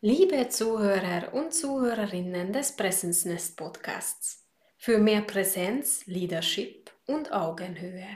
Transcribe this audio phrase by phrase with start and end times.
[0.00, 4.46] Liebe Zuhörer und Zuhörerinnen des Präsenznest Podcasts,
[4.76, 8.06] für mehr Präsenz, Leadership und Augenhöhe.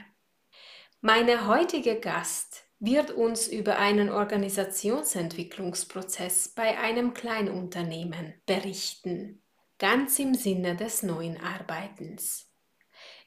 [1.01, 9.41] Meine heutige Gast wird uns über einen Organisationsentwicklungsprozess bei einem Kleinunternehmen berichten,
[9.77, 12.49] ganz im Sinne des neuen Arbeitens.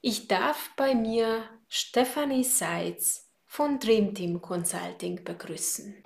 [0.01, 6.03] Ich darf bei mir Stephanie Seitz von Dream Team Consulting begrüßen.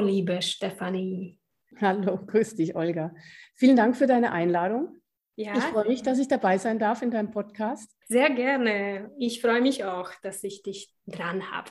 [0.00, 1.38] Hallo, liebe Stefanie.
[1.78, 3.14] Hallo, grüß dich, Olga.
[3.54, 4.96] Vielen Dank für deine Einladung.
[5.36, 5.54] Ja.
[5.54, 7.94] Ich freue mich, dass ich dabei sein darf in deinem Podcast.
[8.08, 9.10] Sehr gerne.
[9.18, 11.70] Ich freue mich auch, dass ich dich dran habe.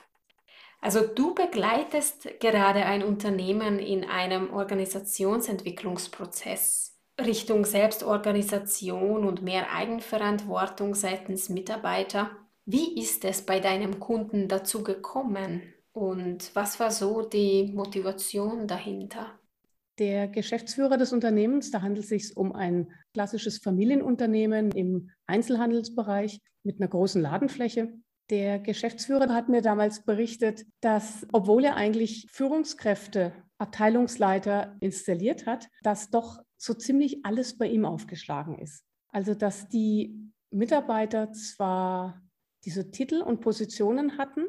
[0.80, 11.50] Also du begleitest gerade ein Unternehmen in einem Organisationsentwicklungsprozess Richtung Selbstorganisation und mehr Eigenverantwortung seitens
[11.50, 12.30] Mitarbeiter.
[12.66, 15.74] Wie ist es bei deinem Kunden dazu gekommen?
[15.92, 19.40] Und was war so die Motivation dahinter?
[19.98, 26.80] Der Geschäftsführer des Unternehmens, da handelt es sich um ein klassisches Familienunternehmen im Einzelhandelsbereich mit
[26.80, 27.94] einer großen Ladenfläche.
[28.30, 36.10] Der Geschäftsführer hat mir damals berichtet, dass obwohl er eigentlich Führungskräfte, Abteilungsleiter installiert hat, dass
[36.10, 38.86] doch so ziemlich alles bei ihm aufgeschlagen ist.
[39.10, 42.22] Also dass die Mitarbeiter zwar
[42.64, 44.46] diese Titel und Positionen hatten,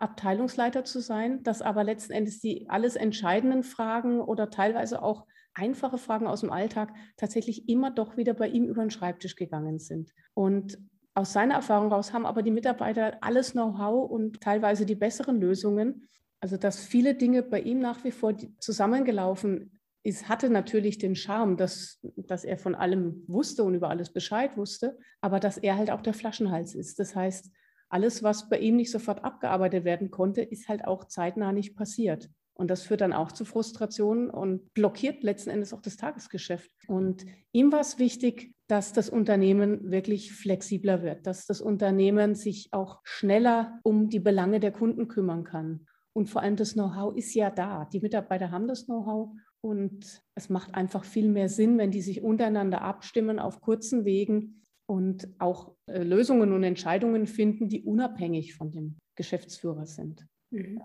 [0.00, 5.98] Abteilungsleiter zu sein, dass aber letzten Endes die alles entscheidenden Fragen oder teilweise auch einfache
[5.98, 10.12] Fragen aus dem Alltag tatsächlich immer doch wieder bei ihm über den Schreibtisch gegangen sind.
[10.34, 10.78] Und
[11.14, 16.08] aus seiner Erfahrung heraus haben aber die Mitarbeiter alles Know-how und teilweise die besseren Lösungen.
[16.40, 21.56] Also dass viele Dinge bei ihm nach wie vor zusammengelaufen ist, hatte natürlich den Charme,
[21.56, 25.90] dass, dass er von allem wusste und über alles Bescheid wusste, aber dass er halt
[25.90, 26.98] auch der Flaschenhals ist.
[26.98, 27.50] Das heißt,
[27.90, 32.30] alles, was bei ihm nicht sofort abgearbeitet werden konnte, ist halt auch zeitnah nicht passiert.
[32.54, 36.70] Und das führt dann auch zu Frustrationen und blockiert letzten Endes auch das Tagesgeschäft.
[36.88, 42.68] Und ihm war es wichtig, dass das Unternehmen wirklich flexibler wird, dass das Unternehmen sich
[42.72, 45.86] auch schneller um die Belange der Kunden kümmern kann.
[46.12, 47.86] Und vor allem das Know-how ist ja da.
[47.86, 49.30] Die Mitarbeiter haben das Know-how
[49.62, 54.62] und es macht einfach viel mehr Sinn, wenn die sich untereinander abstimmen auf kurzen Wegen
[54.90, 60.26] und auch äh, Lösungen und Entscheidungen finden, die unabhängig von dem Geschäftsführer sind.
[60.50, 60.82] Mhm.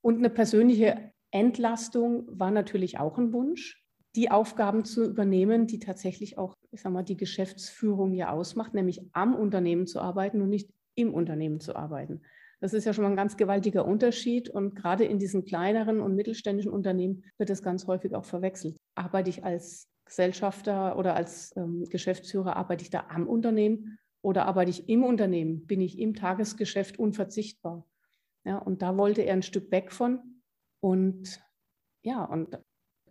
[0.00, 3.84] Und eine persönliche Entlastung war natürlich auch ein Wunsch,
[4.16, 9.02] die Aufgaben zu übernehmen, die tatsächlich auch, ich sag mal, die Geschäftsführung ja ausmacht, nämlich
[9.12, 12.22] am Unternehmen zu arbeiten und nicht im Unternehmen zu arbeiten.
[12.62, 16.14] Das ist ja schon mal ein ganz gewaltiger Unterschied und gerade in diesen kleineren und
[16.14, 18.78] mittelständischen Unternehmen wird das ganz häufig auch verwechselt.
[18.94, 24.70] Arbeite ich als Gesellschafter oder als ähm, Geschäftsführer, arbeite ich da am Unternehmen oder arbeite
[24.70, 25.66] ich im Unternehmen?
[25.66, 27.86] Bin ich im Tagesgeschäft unverzichtbar?
[28.44, 30.42] Ja, und da wollte er ein Stück weg von.
[30.80, 31.42] Und
[32.02, 32.58] ja, und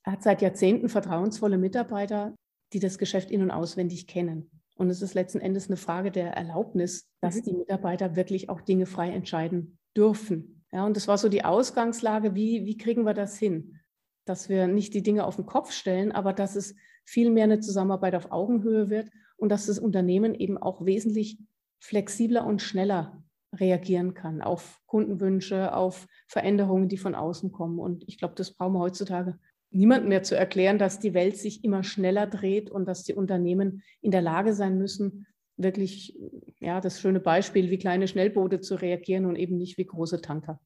[0.04, 2.36] er hat seit Jahrzehnten vertrauensvolle Mitarbeiter,
[2.72, 4.52] die das Geschäft in- und auswendig kennen.
[4.76, 7.44] Und es ist letzten Endes eine Frage der Erlaubnis, dass mhm.
[7.44, 10.64] die Mitarbeiter wirklich auch Dinge frei entscheiden dürfen.
[10.72, 13.80] Ja, und das war so die Ausgangslage, wie, wie kriegen wir das hin?
[14.26, 16.76] Dass wir nicht die Dinge auf den Kopf stellen, aber dass es
[17.12, 21.38] viel mehr eine Zusammenarbeit auf Augenhöhe wird und dass das Unternehmen eben auch wesentlich
[21.80, 23.22] flexibler und schneller
[23.54, 27.80] reagieren kann auf Kundenwünsche, auf Veränderungen, die von außen kommen.
[27.80, 29.38] Und ich glaube, das brauchen wir heutzutage
[29.72, 33.84] niemand mehr zu erklären, dass die Welt sich immer schneller dreht und dass die Unternehmen
[34.02, 35.28] in der Lage sein müssen,
[35.58, 36.18] wirklich,
[36.60, 40.62] ja, das schöne Beispiel, wie kleine Schnellboote zu reagieren und eben nicht wie große Tanker.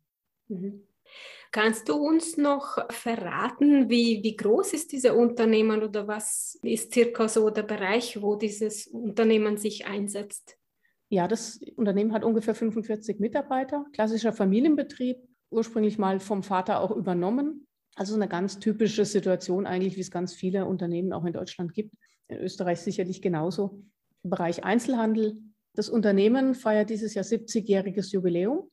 [0.47, 0.83] Mhm.
[1.55, 7.29] Kannst du uns noch verraten, wie, wie groß ist dieses Unternehmen oder was ist circa
[7.29, 10.57] so der Bereich, wo dieses Unternehmen sich einsetzt?
[11.07, 15.15] Ja, das Unternehmen hat ungefähr 45 Mitarbeiter, klassischer Familienbetrieb,
[15.49, 17.65] ursprünglich mal vom Vater auch übernommen.
[17.95, 21.95] Also eine ganz typische Situation eigentlich, wie es ganz viele Unternehmen auch in Deutschland gibt.
[22.27, 23.81] In Österreich sicherlich genauso.
[24.23, 25.37] Im Bereich Einzelhandel.
[25.73, 28.69] Das Unternehmen feiert dieses Jahr 70-jähriges Jubiläum.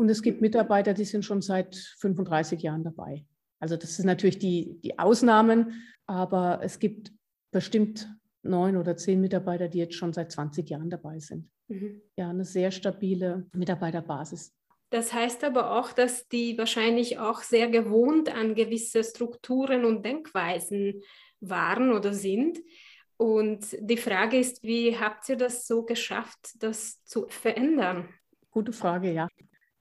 [0.00, 3.26] Und es gibt Mitarbeiter, die sind schon seit 35 Jahren dabei.
[3.58, 7.12] Also das sind natürlich die, die Ausnahmen, aber es gibt
[7.50, 8.10] bestimmt
[8.40, 11.50] neun oder zehn Mitarbeiter, die jetzt schon seit 20 Jahren dabei sind.
[11.68, 12.00] Mhm.
[12.16, 14.54] Ja, eine sehr stabile Mitarbeiterbasis.
[14.88, 21.02] Das heißt aber auch, dass die wahrscheinlich auch sehr gewohnt an gewisse Strukturen und Denkweisen
[21.40, 22.58] waren oder sind.
[23.18, 28.08] Und die Frage ist, wie habt ihr das so geschafft, das zu verändern?
[28.50, 29.28] Gute Frage, ja.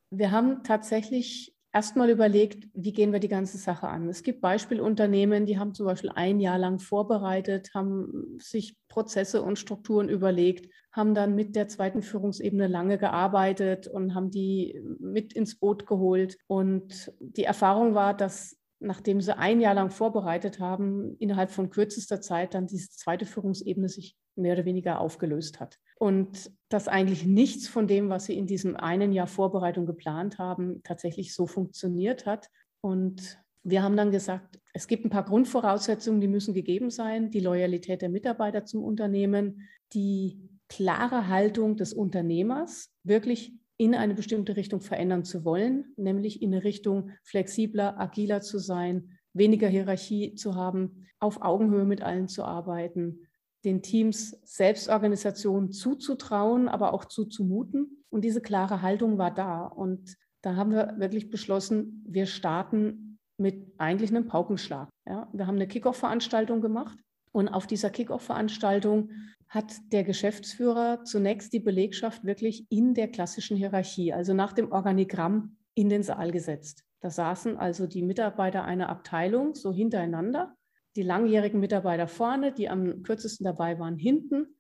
[0.10, 4.10] Wir haben tatsächlich erstmal überlegt, wie gehen wir die ganze Sache an.
[4.10, 9.60] Es gibt Beispielunternehmen, die haben zum Beispiel ein Jahr lang vorbereitet, haben sich Prozesse und
[9.60, 15.60] Strukturen überlegt, haben dann mit der zweiten Führungsebene lange gearbeitet und haben die mit ins
[15.60, 16.38] Boot geholt.
[16.48, 22.22] Und die Erfahrung war, dass nachdem sie ein Jahr lang vorbereitet haben, innerhalb von kürzester
[22.22, 25.78] Zeit dann diese zweite Führungsebene sich mehr oder weniger aufgelöst hat.
[25.98, 30.82] Und dass eigentlich nichts von dem, was sie in diesem einen Jahr Vorbereitung geplant haben,
[30.84, 32.48] tatsächlich so funktioniert hat.
[32.82, 37.32] Und wir haben dann gesagt, es gibt ein paar Grundvoraussetzungen, die müssen gegeben sein.
[37.32, 40.40] Die Loyalität der Mitarbeiter zum Unternehmen, die
[40.70, 46.64] klare Haltung des Unternehmers, wirklich in eine bestimmte Richtung verändern zu wollen, nämlich in eine
[46.64, 53.28] Richtung flexibler, agiler zu sein, weniger Hierarchie zu haben, auf Augenhöhe mit allen zu arbeiten,
[53.66, 58.04] den Teams Selbstorganisation zuzutrauen, aber auch zuzumuten.
[58.10, 59.66] Und diese klare Haltung war da.
[59.66, 64.90] Und da haben wir wirklich beschlossen, wir starten mit eigentlich einem Paukenschlag.
[65.08, 66.98] Ja, wir haben eine Kickoff-Veranstaltung gemacht.
[67.32, 69.12] Und auf dieser Kickoff-Veranstaltung
[69.48, 75.58] hat der Geschäftsführer zunächst die Belegschaft wirklich in der klassischen Hierarchie, also nach dem Organigramm,
[75.74, 76.84] in den Saal gesetzt.
[77.02, 80.56] Da saßen also die Mitarbeiter einer Abteilung so hintereinander
[80.96, 84.56] die langjährigen Mitarbeiter vorne, die am kürzesten dabei waren hinten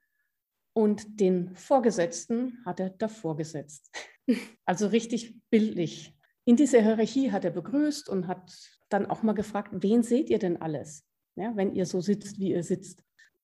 [0.73, 3.89] und den Vorgesetzten hat er davor gesetzt.
[4.63, 6.15] Also richtig bildlich.
[6.45, 8.55] In dieser Hierarchie hat er begrüßt und hat
[8.87, 11.03] dann auch mal gefragt, wen seht ihr denn alles,
[11.35, 13.03] ja, wenn ihr so sitzt, wie ihr sitzt.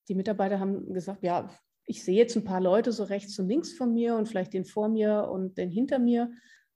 [0.10, 1.50] Die Mitarbeiter haben gesagt, ja,
[1.86, 4.64] ich sehe jetzt ein paar Leute so rechts und links von mir und vielleicht den
[4.64, 6.32] vor mir und den hinter mir.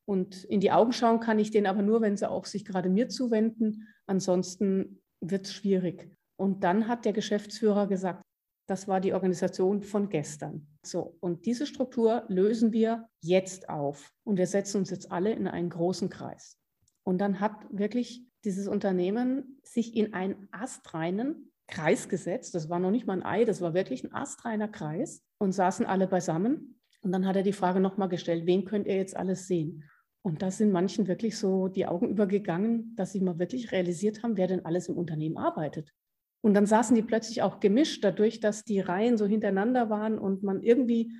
[0.05, 2.89] Und in die Augen schauen kann ich den aber nur, wenn sie auch sich gerade
[2.89, 3.87] mir zuwenden.
[4.07, 6.09] Ansonsten wird es schwierig.
[6.37, 8.23] Und dann hat der Geschäftsführer gesagt,
[8.67, 10.67] das war die Organisation von gestern.
[10.85, 14.13] So, und diese Struktur lösen wir jetzt auf.
[14.23, 16.57] Und wir setzen uns jetzt alle in einen großen Kreis.
[17.03, 22.55] Und dann hat wirklich dieses Unternehmen sich in einen astreinen Kreis gesetzt.
[22.55, 25.85] Das war noch nicht mal ein Ei, das war wirklich ein astreiner Kreis und saßen
[25.85, 26.79] alle beisammen.
[27.01, 29.83] Und dann hat er die Frage nochmal gestellt, wen könnt ihr jetzt alles sehen?
[30.21, 34.37] Und da sind manchen wirklich so die Augen übergegangen, dass sie mal wirklich realisiert haben,
[34.37, 35.93] wer denn alles im Unternehmen arbeitet.
[36.41, 40.43] Und dann saßen die plötzlich auch gemischt, dadurch, dass die Reihen so hintereinander waren und
[40.43, 41.11] man irgendwie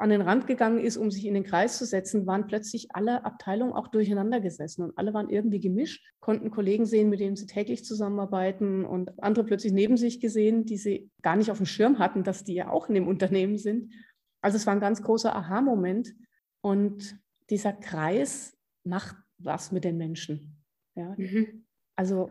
[0.00, 3.24] an den Rand gegangen ist, um sich in den Kreis zu setzen, waren plötzlich alle
[3.24, 7.46] Abteilungen auch durcheinander gesessen und alle waren irgendwie gemischt, konnten Kollegen sehen, mit denen sie
[7.46, 11.98] täglich zusammenarbeiten und andere plötzlich neben sich gesehen, die sie gar nicht auf dem Schirm
[11.98, 13.92] hatten, dass die ja auch in dem Unternehmen sind.
[14.40, 16.14] Also es war ein ganz großer Aha-Moment
[16.62, 17.19] und
[17.50, 20.62] dieser Kreis macht was mit den Menschen.
[20.94, 21.14] Ja?
[21.16, 21.66] Mhm.
[21.96, 22.30] Also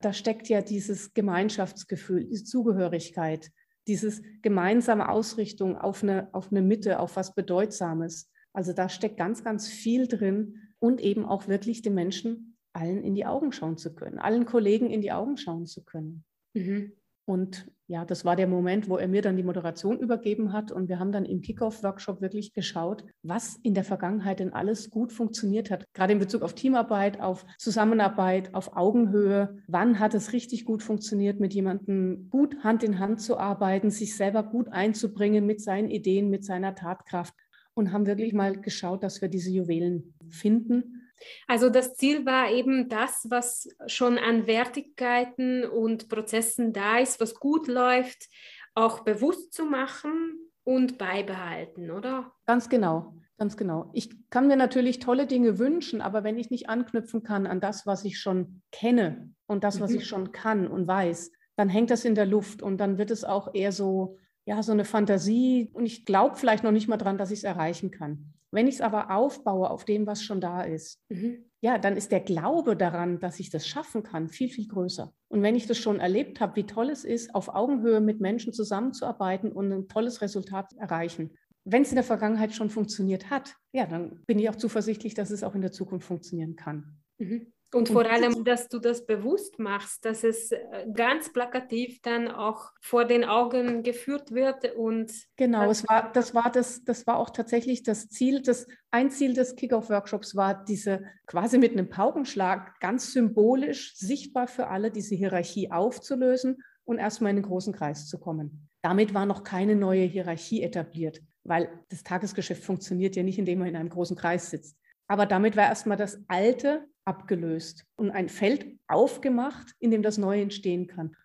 [0.00, 3.50] da steckt ja dieses Gemeinschaftsgefühl, diese Zugehörigkeit,
[3.86, 8.30] dieses gemeinsame Ausrichtung auf eine, auf eine Mitte, auf was Bedeutsames.
[8.52, 13.14] Also da steckt ganz, ganz viel drin und eben auch wirklich den Menschen allen in
[13.14, 16.24] die Augen schauen zu können, allen Kollegen in die Augen schauen zu können.
[16.54, 16.92] Mhm.
[17.24, 20.70] Und ja, das war der Moment, wo er mir dann die Moderation übergeben hat.
[20.70, 25.10] Und wir haben dann im Kickoff-Workshop wirklich geschaut, was in der Vergangenheit denn alles gut
[25.10, 25.86] funktioniert hat.
[25.94, 29.56] Gerade in Bezug auf Teamarbeit, auf Zusammenarbeit, auf Augenhöhe.
[29.68, 34.14] Wann hat es richtig gut funktioniert, mit jemandem gut Hand in Hand zu arbeiten, sich
[34.14, 37.32] selber gut einzubringen mit seinen Ideen, mit seiner Tatkraft.
[37.72, 40.97] Und haben wirklich mal geschaut, dass wir diese Juwelen finden
[41.46, 47.34] also das Ziel war eben das, was schon an Wertigkeiten und Prozessen da ist, was
[47.34, 48.28] gut läuft,
[48.74, 52.32] auch bewusst zu machen und beibehalten, oder?
[52.46, 53.90] Ganz genau, ganz genau.
[53.94, 57.86] Ich kann mir natürlich tolle Dinge wünschen, aber wenn ich nicht anknüpfen kann an das,
[57.86, 59.96] was ich schon kenne und das, was mhm.
[59.96, 63.24] ich schon kann und weiß, dann hängt das in der Luft und dann wird es
[63.24, 64.16] auch eher so,
[64.48, 67.44] ja, so eine Fantasie und ich glaube vielleicht noch nicht mal dran, dass ich es
[67.44, 68.32] erreichen kann.
[68.50, 71.44] Wenn ich es aber aufbaue auf dem, was schon da ist, mhm.
[71.60, 75.12] ja, dann ist der Glaube daran, dass ich das schaffen kann, viel, viel größer.
[75.28, 78.54] Und wenn ich das schon erlebt habe, wie toll es ist, auf Augenhöhe mit Menschen
[78.54, 81.36] zusammenzuarbeiten und ein tolles Resultat zu erreichen,
[81.66, 85.30] wenn es in der Vergangenheit schon funktioniert hat, ja, dann bin ich auch zuversichtlich, dass
[85.30, 87.02] es auch in der Zukunft funktionieren kann.
[87.18, 87.52] Mhm.
[87.74, 92.70] Und vor allem, dass du das bewusst machst, dass es äh, ganz plakativ dann auch
[92.80, 97.28] vor den Augen geführt wird und genau, es war, das war das, das war auch
[97.28, 103.12] tatsächlich das Ziel, das ein Ziel des Kickoff-Workshops war, diese quasi mit einem Paukenschlag ganz
[103.12, 108.70] symbolisch sichtbar für alle diese Hierarchie aufzulösen und erstmal in den großen Kreis zu kommen.
[108.80, 113.68] Damit war noch keine neue Hierarchie etabliert, weil das Tagesgeschäft funktioniert ja nicht, indem man
[113.68, 114.78] in einem großen Kreis sitzt.
[115.06, 120.42] Aber damit war erstmal das Alte abgelöst und ein Feld aufgemacht, in dem das Neue
[120.42, 121.16] entstehen kann.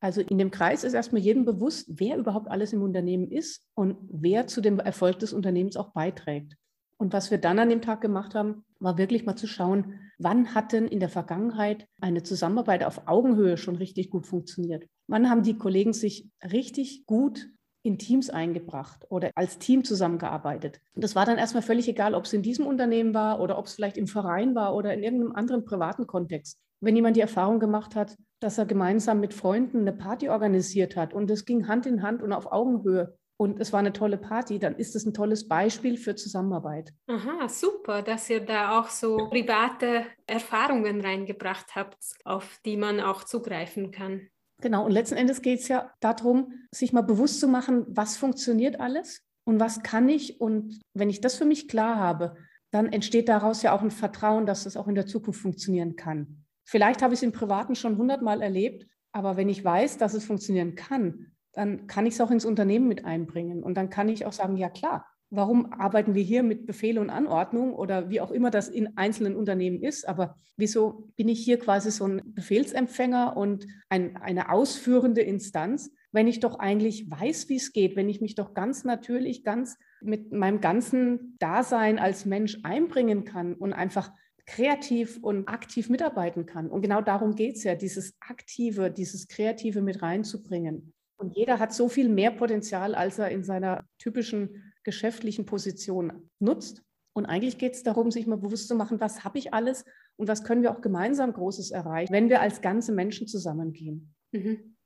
[0.00, 3.96] Also in dem Kreis ist erstmal jedem bewusst, wer überhaupt alles im Unternehmen ist und
[4.10, 6.56] wer zu dem Erfolg des Unternehmens auch beiträgt.
[6.98, 10.54] Und was wir dann an dem Tag gemacht haben, war wirklich mal zu schauen, wann
[10.54, 14.86] hat denn in der Vergangenheit eine Zusammenarbeit auf Augenhöhe schon richtig gut funktioniert?
[15.06, 17.48] Wann haben die Kollegen sich richtig gut
[17.86, 20.80] in Teams eingebracht oder als Team zusammengearbeitet.
[20.94, 23.66] Und das war dann erstmal völlig egal, ob es in diesem Unternehmen war oder ob
[23.66, 26.58] es vielleicht im Verein war oder in irgendeinem anderen privaten Kontext.
[26.80, 31.14] Wenn jemand die Erfahrung gemacht hat, dass er gemeinsam mit Freunden eine Party organisiert hat
[31.14, 34.58] und es ging Hand in Hand und auf Augenhöhe und es war eine tolle Party,
[34.58, 36.92] dann ist es ein tolles Beispiel für Zusammenarbeit.
[37.06, 43.24] Aha, super, dass ihr da auch so private Erfahrungen reingebracht habt, auf die man auch
[43.24, 44.28] zugreifen kann.
[44.62, 48.80] Genau, und letzten Endes geht es ja darum, sich mal bewusst zu machen, was funktioniert
[48.80, 50.40] alles und was kann ich.
[50.40, 52.36] Und wenn ich das für mich klar habe,
[52.70, 56.44] dann entsteht daraus ja auch ein Vertrauen, dass das auch in der Zukunft funktionieren kann.
[56.64, 60.24] Vielleicht habe ich es im Privaten schon hundertmal erlebt, aber wenn ich weiß, dass es
[60.24, 63.62] funktionieren kann, dann kann ich es auch ins Unternehmen mit einbringen.
[63.62, 67.10] Und dann kann ich auch sagen, ja klar, warum arbeiten wir hier mit Befehl und
[67.10, 70.08] Anordnung oder wie auch immer das in einzelnen Unternehmen ist.
[70.08, 76.28] Aber wieso bin ich hier quasi so ein Befehlsempfänger und ein, eine ausführende Instanz, wenn
[76.28, 80.32] ich doch eigentlich weiß, wie es geht, wenn ich mich doch ganz natürlich, ganz mit
[80.32, 84.12] meinem ganzen Dasein als Mensch einbringen kann und einfach
[84.46, 86.70] kreativ und aktiv mitarbeiten kann.
[86.70, 90.94] Und genau darum geht es ja, dieses Aktive, dieses Kreative mit reinzubringen.
[91.18, 96.82] Und jeder hat so viel mehr Potenzial, als er in seiner typischen geschäftlichen Position nutzt.
[97.12, 99.84] Und eigentlich geht es darum, sich mal bewusst zu machen, was habe ich alles
[100.16, 104.14] und was können wir auch gemeinsam Großes erreichen, wenn wir als ganze Menschen zusammengehen.
[104.32, 104.76] Mhm.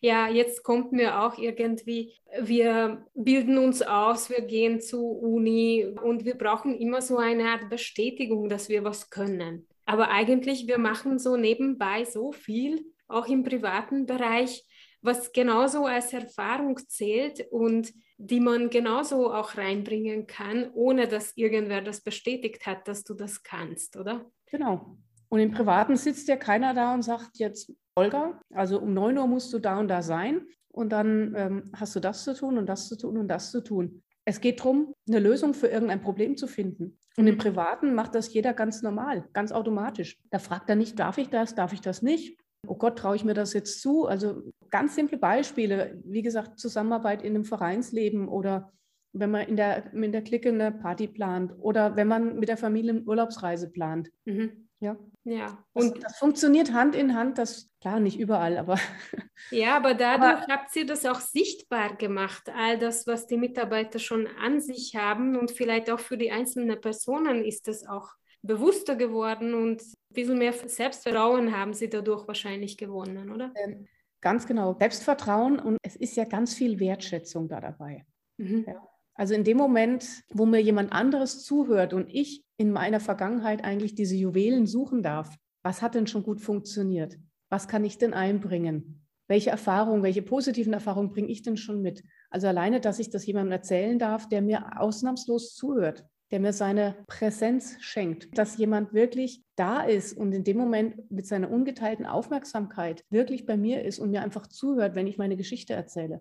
[0.00, 6.24] Ja, jetzt kommt mir auch irgendwie, wir bilden uns aus, wir gehen zur Uni und
[6.24, 9.66] wir brauchen immer so eine Art Bestätigung, dass wir was können.
[9.84, 14.64] Aber eigentlich, wir machen so nebenbei so viel, auch im privaten Bereich,
[15.00, 21.80] was genauso als Erfahrung zählt und die man genauso auch reinbringen kann, ohne dass irgendwer
[21.80, 24.26] das bestätigt hat, dass du das kannst, oder?
[24.46, 24.98] Genau.
[25.28, 29.26] Und im Privaten sitzt ja keiner da und sagt jetzt, Olga, also um 9 Uhr
[29.26, 32.66] musst du da und da sein und dann ähm, hast du das zu tun und
[32.66, 34.02] das zu tun und das zu tun.
[34.24, 36.98] Es geht darum, eine Lösung für irgendein Problem zu finden.
[37.16, 40.18] Und im Privaten macht das jeder ganz normal, ganz automatisch.
[40.30, 42.37] Da fragt er nicht, darf ich das, darf ich das nicht?
[42.66, 44.06] Oh Gott, traue ich mir das jetzt zu?
[44.06, 48.72] Also ganz simple Beispiele, wie gesagt, Zusammenarbeit in einem Vereinsleben oder
[49.12, 52.56] wenn man in der, in der Clique eine Party plant oder wenn man mit der
[52.56, 54.10] Familie eine Urlaubsreise plant.
[54.24, 54.68] Mhm.
[54.80, 54.96] Ja.
[55.24, 55.64] Ja.
[55.72, 58.78] Und das, das, funktioniert Hand in Hand, das klar nicht überall, aber.
[59.50, 63.98] Ja, aber dadurch aber, habt ihr das auch sichtbar gemacht, all das, was die Mitarbeiter
[64.00, 68.10] schon an sich haben und vielleicht auch für die einzelnen Personen ist das auch
[68.42, 73.52] bewusster geworden und ein bisschen mehr Selbstvertrauen haben Sie dadurch wahrscheinlich gewonnen, oder?
[73.56, 73.86] Ähm,
[74.20, 74.76] ganz genau.
[74.78, 78.04] Selbstvertrauen und es ist ja ganz viel Wertschätzung da dabei.
[78.38, 78.64] Mhm.
[78.66, 78.88] Ja.
[79.14, 83.96] Also in dem Moment, wo mir jemand anderes zuhört und ich in meiner Vergangenheit eigentlich
[83.96, 87.18] diese Juwelen suchen darf, was hat denn schon gut funktioniert?
[87.50, 89.06] Was kann ich denn einbringen?
[89.26, 92.04] Welche Erfahrungen, welche positiven Erfahrungen bringe ich denn schon mit?
[92.30, 96.96] Also alleine, dass ich das jemandem erzählen darf, der mir ausnahmslos zuhört, der mir seine
[97.06, 103.04] Präsenz schenkt, dass jemand wirklich da ist und in dem Moment mit seiner ungeteilten Aufmerksamkeit
[103.10, 106.20] wirklich bei mir ist und mir einfach zuhört, wenn ich meine Geschichte erzähle.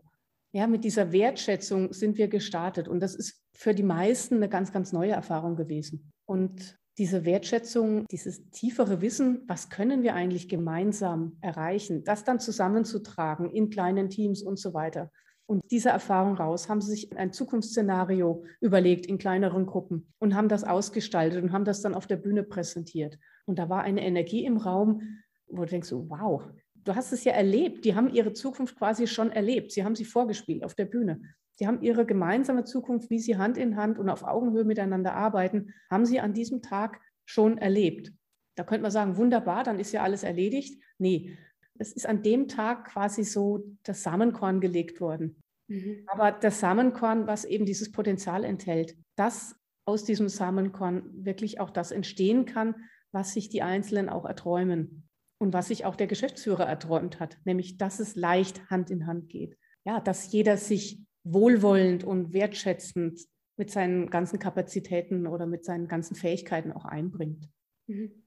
[0.53, 4.71] Ja, mit dieser Wertschätzung sind wir gestartet und das ist für die meisten eine ganz,
[4.71, 6.11] ganz neue Erfahrung gewesen.
[6.25, 13.51] Und diese Wertschätzung, dieses tiefere Wissen, was können wir eigentlich gemeinsam erreichen, das dann zusammenzutragen
[13.51, 15.11] in kleinen Teams und so weiter.
[15.47, 20.49] Und dieser Erfahrung raus haben sie sich ein Zukunftsszenario überlegt in kleineren Gruppen und haben
[20.49, 23.17] das ausgestaltet und haben das dann auf der Bühne präsentiert.
[23.45, 25.01] Und da war eine Energie im Raum,
[25.47, 26.43] wo du denkst, wow,
[26.75, 27.85] du hast es ja erlebt.
[27.85, 29.71] Die haben ihre Zukunft quasi schon erlebt.
[29.71, 31.21] Sie haben sie vorgespielt auf der Bühne.
[31.55, 35.73] Sie haben ihre gemeinsame Zukunft, wie sie Hand in Hand und auf Augenhöhe miteinander arbeiten,
[35.89, 38.11] haben sie an diesem Tag schon erlebt.
[38.55, 40.81] Da könnte man sagen, wunderbar, dann ist ja alles erledigt.
[40.97, 41.37] Nee,
[41.79, 45.41] es ist an dem Tag quasi so das Samenkorn gelegt worden.
[45.67, 46.03] Mhm.
[46.07, 49.55] Aber das Samenkorn, was eben dieses Potenzial enthält, dass
[49.85, 52.75] aus diesem Samenkorn wirklich auch das entstehen kann,
[53.11, 55.07] was sich die Einzelnen auch erträumen
[55.39, 59.29] und was sich auch der Geschäftsführer erträumt hat, nämlich dass es leicht Hand in Hand
[59.29, 59.57] geht.
[59.85, 63.19] Ja, dass jeder sich wohlwollend und wertschätzend
[63.57, 67.49] mit seinen ganzen Kapazitäten oder mit seinen ganzen Fähigkeiten auch einbringt.
[67.87, 68.23] Mhm.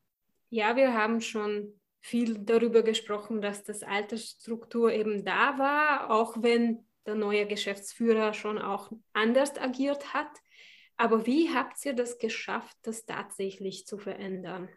[0.48, 6.84] Ja, wir haben schon viel darüber gesprochen, dass das Altersstruktur eben da war, auch wenn
[7.06, 10.30] der neue Geschäftsführer schon auch anders agiert hat.
[10.96, 14.68] Aber wie habt ihr das geschafft, das tatsächlich zu verändern?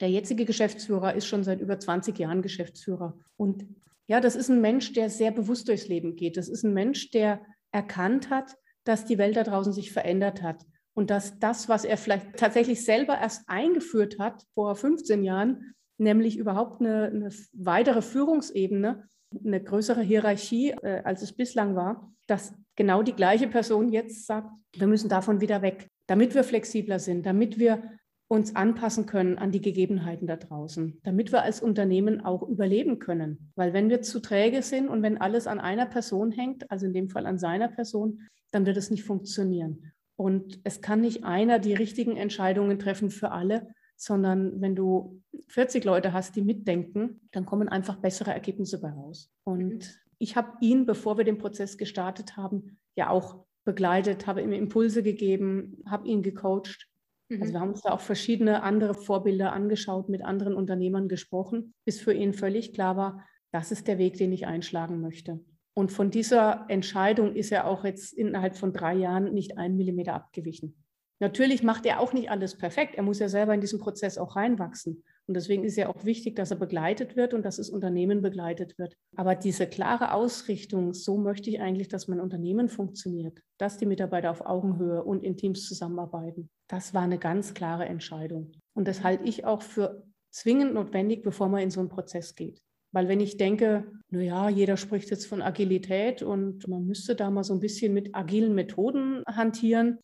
[0.00, 3.18] Der jetzige Geschäftsführer ist schon seit über 20 Jahren Geschäftsführer.
[3.36, 3.66] Und
[4.06, 6.36] ja, das ist ein Mensch, der sehr bewusst durchs Leben geht.
[6.36, 10.64] Das ist ein Mensch, der erkannt hat, dass die Welt da draußen sich verändert hat
[10.94, 16.36] Und dass das, was er vielleicht tatsächlich selber erst eingeführt hat vor 15 Jahren, nämlich
[16.36, 19.04] überhaupt eine, eine weitere Führungsebene,
[19.44, 24.50] eine größere Hierarchie, äh, als es bislang war, dass genau die gleiche Person jetzt sagt,
[24.74, 27.82] wir müssen davon wieder weg, damit wir flexibler sind, damit wir
[28.28, 33.52] uns anpassen können an die Gegebenheiten da draußen, damit wir als Unternehmen auch überleben können.
[33.54, 36.92] Weil wenn wir zu träge sind und wenn alles an einer Person hängt, also in
[36.92, 39.92] dem Fall an seiner Person, dann wird es nicht funktionieren.
[40.16, 45.84] Und es kann nicht einer die richtigen Entscheidungen treffen für alle, sondern wenn du 40
[45.84, 49.32] Leute hast, die mitdenken, dann kommen einfach bessere Ergebnisse bei raus.
[49.44, 49.80] Und mhm.
[50.18, 55.02] ich habe ihn, bevor wir den Prozess gestartet haben, ja auch begleitet, habe ihm Impulse
[55.02, 56.88] gegeben, habe ihn gecoacht
[57.30, 57.52] also mhm.
[57.52, 62.12] wir haben uns da auch verschiedene andere Vorbilder angeschaut, mit anderen Unternehmern gesprochen, bis für
[62.12, 65.40] ihn völlig klar war, das ist der Weg, den ich einschlagen möchte.
[65.74, 70.14] Und von dieser Entscheidung ist er auch jetzt innerhalb von drei Jahren nicht einen Millimeter
[70.14, 70.74] abgewichen.
[71.18, 72.94] Natürlich macht er auch nicht alles perfekt.
[72.94, 75.02] Er muss ja selber in diesen Prozess auch reinwachsen.
[75.26, 78.78] Und deswegen ist ja auch wichtig, dass er begleitet wird und dass das Unternehmen begleitet
[78.78, 78.94] wird.
[79.16, 84.30] Aber diese klare Ausrichtung, so möchte ich eigentlich, dass mein Unternehmen funktioniert, dass die Mitarbeiter
[84.30, 88.52] auf Augenhöhe und in Teams zusammenarbeiten, das war eine ganz klare Entscheidung.
[88.74, 92.60] Und das halte ich auch für zwingend notwendig, bevor man in so einen Prozess geht.
[92.92, 97.42] Weil wenn ich denke, naja, jeder spricht jetzt von Agilität und man müsste da mal
[97.42, 99.98] so ein bisschen mit agilen Methoden hantieren,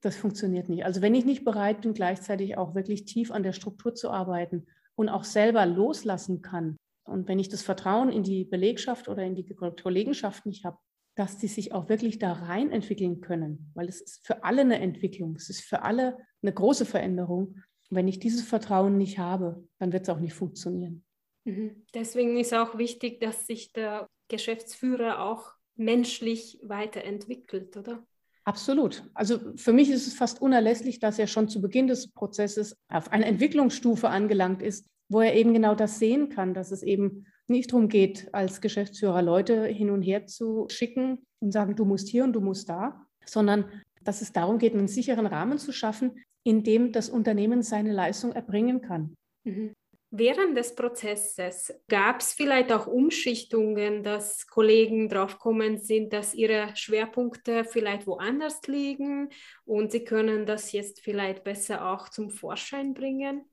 [0.00, 0.84] das funktioniert nicht.
[0.84, 4.66] Also wenn ich nicht bereit bin, gleichzeitig auch wirklich tief an der Struktur zu arbeiten
[4.94, 9.34] und auch selber loslassen kann, und wenn ich das Vertrauen in die Belegschaft oder in
[9.34, 9.44] die
[9.82, 10.78] Kollegenschaft nicht habe,
[11.16, 14.80] dass die sich auch wirklich da rein entwickeln können, weil es ist für alle eine
[14.80, 17.56] Entwicklung, es ist für alle eine große Veränderung.
[17.90, 21.04] Wenn ich dieses Vertrauen nicht habe, dann wird es auch nicht funktionieren.
[21.44, 21.84] Mhm.
[21.94, 28.06] Deswegen ist auch wichtig, dass sich der Geschäftsführer auch menschlich weiterentwickelt, oder?
[28.50, 29.04] Absolut.
[29.14, 33.12] Also für mich ist es fast unerlässlich, dass er schon zu Beginn des Prozesses auf
[33.12, 37.70] einer Entwicklungsstufe angelangt ist, wo er eben genau das sehen kann, dass es eben nicht
[37.70, 42.24] darum geht, als Geschäftsführer Leute hin und her zu schicken und sagen, du musst hier
[42.24, 43.66] und du musst da, sondern
[44.02, 48.32] dass es darum geht, einen sicheren Rahmen zu schaffen, in dem das Unternehmen seine Leistung
[48.32, 49.14] erbringen kann.
[49.44, 49.74] Mhm.
[50.12, 57.64] Während des Prozesses gab es vielleicht auch Umschichtungen, dass Kollegen draufgekommen sind, dass ihre Schwerpunkte
[57.64, 59.28] vielleicht woanders liegen
[59.64, 63.44] und sie können das jetzt vielleicht besser auch zum Vorschein bringen?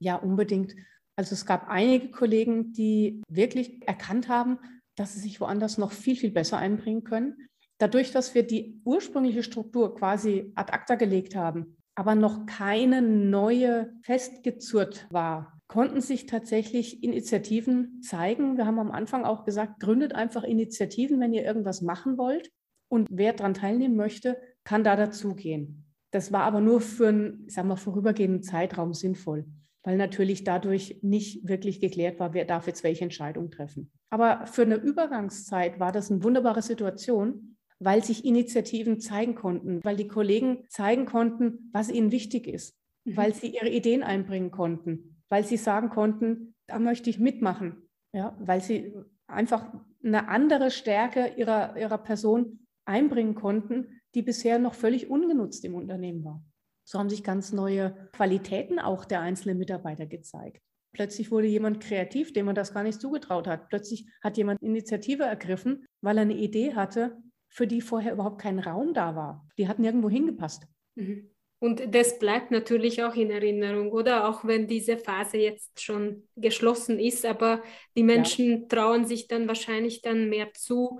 [0.00, 0.74] Ja, unbedingt.
[1.16, 4.58] Also es gab einige Kollegen, die wirklich erkannt haben,
[4.96, 7.48] dass sie sich woanders noch viel, viel besser einbringen können.
[7.78, 13.94] Dadurch, dass wir die ursprüngliche Struktur quasi ad acta gelegt haben, aber noch keine neue
[14.02, 18.58] festgezurrt war, konnten sich tatsächlich Initiativen zeigen.
[18.58, 22.52] Wir haben am Anfang auch gesagt, gründet einfach Initiativen, wenn ihr irgendwas machen wollt.
[22.90, 25.86] Und wer daran teilnehmen möchte, kann da dazugehen.
[26.10, 29.46] Das war aber nur für einen, sagen wir, vorübergehenden Zeitraum sinnvoll,
[29.82, 33.90] weil natürlich dadurch nicht wirklich geklärt war, wer darf jetzt welche Entscheidung treffen.
[34.10, 39.96] Aber für eine Übergangszeit war das eine wunderbare Situation, weil sich Initiativen zeigen konnten, weil
[39.96, 43.16] die Kollegen zeigen konnten, was ihnen wichtig ist, mhm.
[43.16, 48.36] weil sie ihre Ideen einbringen konnten, weil sie sagen konnten, da möchte ich mitmachen, ja,
[48.38, 48.94] weil sie
[49.26, 49.72] einfach
[50.04, 56.22] eine andere Stärke ihrer, ihrer Person einbringen konnten, die bisher noch völlig ungenutzt im Unternehmen
[56.22, 56.44] war.
[56.84, 60.60] So haben sich ganz neue Qualitäten auch der einzelnen Mitarbeiter gezeigt.
[60.94, 63.70] Plötzlich wurde jemand kreativ, dem man das gar nicht zugetraut hat.
[63.70, 67.16] Plötzlich hat jemand Initiative ergriffen, weil er eine Idee hatte,
[67.48, 69.48] für die vorher überhaupt kein Raum da war.
[69.56, 70.66] Die hat nirgendwo hingepasst.
[70.94, 71.30] Mhm.
[71.62, 74.28] Und das bleibt natürlich auch in Erinnerung, oder?
[74.28, 77.62] Auch wenn diese Phase jetzt schon geschlossen ist, aber
[77.96, 78.66] die Menschen ja.
[78.66, 80.98] trauen sich dann wahrscheinlich dann mehr zu,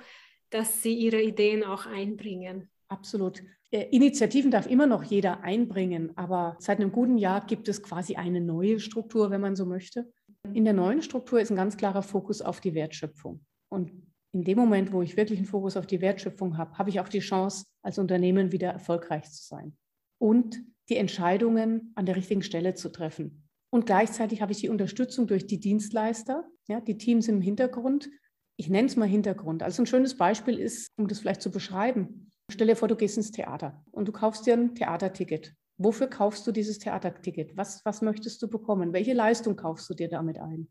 [0.50, 2.70] dass sie ihre Ideen auch einbringen.
[2.86, 3.42] Absolut.
[3.72, 8.14] Äh, Initiativen darf immer noch jeder einbringen, aber seit einem guten Jahr gibt es quasi
[8.14, 10.12] eine neue Struktur, wenn man so möchte.
[10.54, 13.44] In der neuen Struktur ist ein ganz klarer Fokus auf die Wertschöpfung.
[13.68, 13.90] Und
[14.30, 17.08] in dem Moment, wo ich wirklich einen Fokus auf die Wertschöpfung habe, habe ich auch
[17.08, 19.76] die Chance, als Unternehmen wieder erfolgreich zu sein
[20.22, 23.48] und die Entscheidungen an der richtigen Stelle zu treffen.
[23.70, 28.08] Und gleichzeitig habe ich die Unterstützung durch die Dienstleister, ja, die Teams im Hintergrund.
[28.56, 29.64] Ich nenne es mal Hintergrund.
[29.64, 32.30] Also ein schönes Beispiel ist, um das vielleicht zu beschreiben.
[32.48, 35.54] Stell dir vor, du gehst ins Theater und du kaufst dir ein Theaterticket.
[35.76, 37.56] Wofür kaufst du dieses Theaterticket?
[37.56, 38.92] Was, was möchtest du bekommen?
[38.92, 40.68] Welche Leistung kaufst du dir damit ein?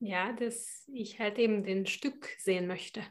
[0.00, 3.02] Ja, dass ich halt eben den Stück sehen möchte.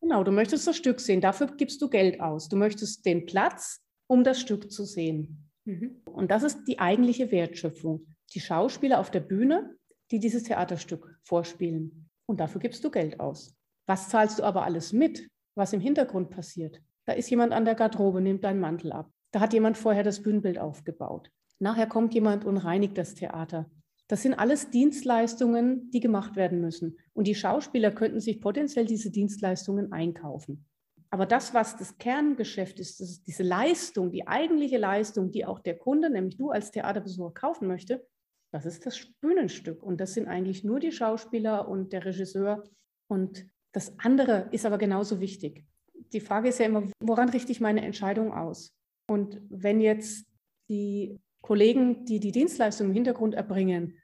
[0.00, 1.20] Genau, du möchtest das Stück sehen.
[1.20, 2.48] Dafür gibst du Geld aus.
[2.48, 5.48] Du möchtest den Platz, um das Stück zu sehen.
[5.64, 6.02] Mhm.
[6.04, 8.08] Und das ist die eigentliche Wertschöpfung.
[8.34, 9.76] Die Schauspieler auf der Bühne,
[10.10, 12.08] die dieses Theaterstück vorspielen.
[12.26, 13.54] Und dafür gibst du Geld aus.
[13.86, 16.82] Was zahlst du aber alles mit, was im Hintergrund passiert?
[17.04, 19.12] Da ist jemand an der Garderobe, nimmt deinen Mantel ab.
[19.30, 21.30] Da hat jemand vorher das Bühnenbild aufgebaut.
[21.60, 23.70] Nachher kommt jemand und reinigt das Theater.
[24.08, 26.96] Das sind alles Dienstleistungen, die gemacht werden müssen.
[27.12, 30.66] Und die Schauspieler könnten sich potenziell diese Dienstleistungen einkaufen.
[31.12, 35.58] Aber das, was das Kerngeschäft ist, das ist diese Leistung, die eigentliche Leistung, die auch
[35.58, 38.06] der Kunde, nämlich du als Theaterbesucher, kaufen möchte,
[38.52, 39.82] das ist das Bühnenstück.
[39.82, 42.64] Und das sind eigentlich nur die Schauspieler und der Regisseur.
[43.08, 45.64] Und das andere ist aber genauso wichtig.
[46.12, 48.72] Die Frage ist ja immer, woran richte ich meine Entscheidung aus?
[49.08, 50.26] Und wenn jetzt
[50.68, 53.98] die Kollegen, die die Dienstleistung im Hintergrund erbringen,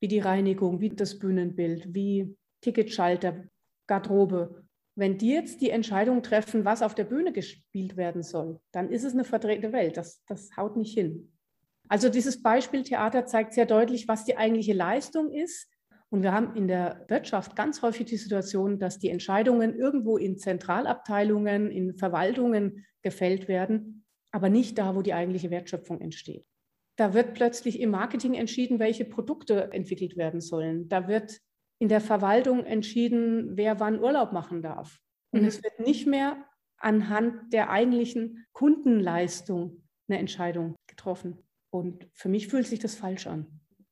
[0.00, 3.44] wie die Reinigung, wie das Bühnenbild, wie Ticketschalter,
[3.86, 4.61] Garderobe,
[4.94, 9.04] wenn die jetzt die Entscheidung treffen, was auf der Bühne gespielt werden soll, dann ist
[9.04, 9.96] es eine verdrehte Welt.
[9.96, 11.32] Das, das haut nicht hin.
[11.88, 15.68] Also dieses Beispiel Theater zeigt sehr deutlich, was die eigentliche Leistung ist.
[16.10, 20.36] Und wir haben in der Wirtschaft ganz häufig die Situation, dass die Entscheidungen irgendwo in
[20.36, 26.44] Zentralabteilungen, in Verwaltungen gefällt werden, aber nicht da, wo die eigentliche Wertschöpfung entsteht.
[26.96, 30.88] Da wird plötzlich im Marketing entschieden, welche Produkte entwickelt werden sollen.
[30.88, 31.40] Da wird
[31.82, 35.00] in der Verwaltung entschieden, wer wann Urlaub machen darf.
[35.32, 35.48] Und mhm.
[35.48, 41.38] es wird nicht mehr anhand der eigentlichen Kundenleistung eine Entscheidung getroffen.
[41.70, 43.48] Und für mich fühlt sich das falsch an.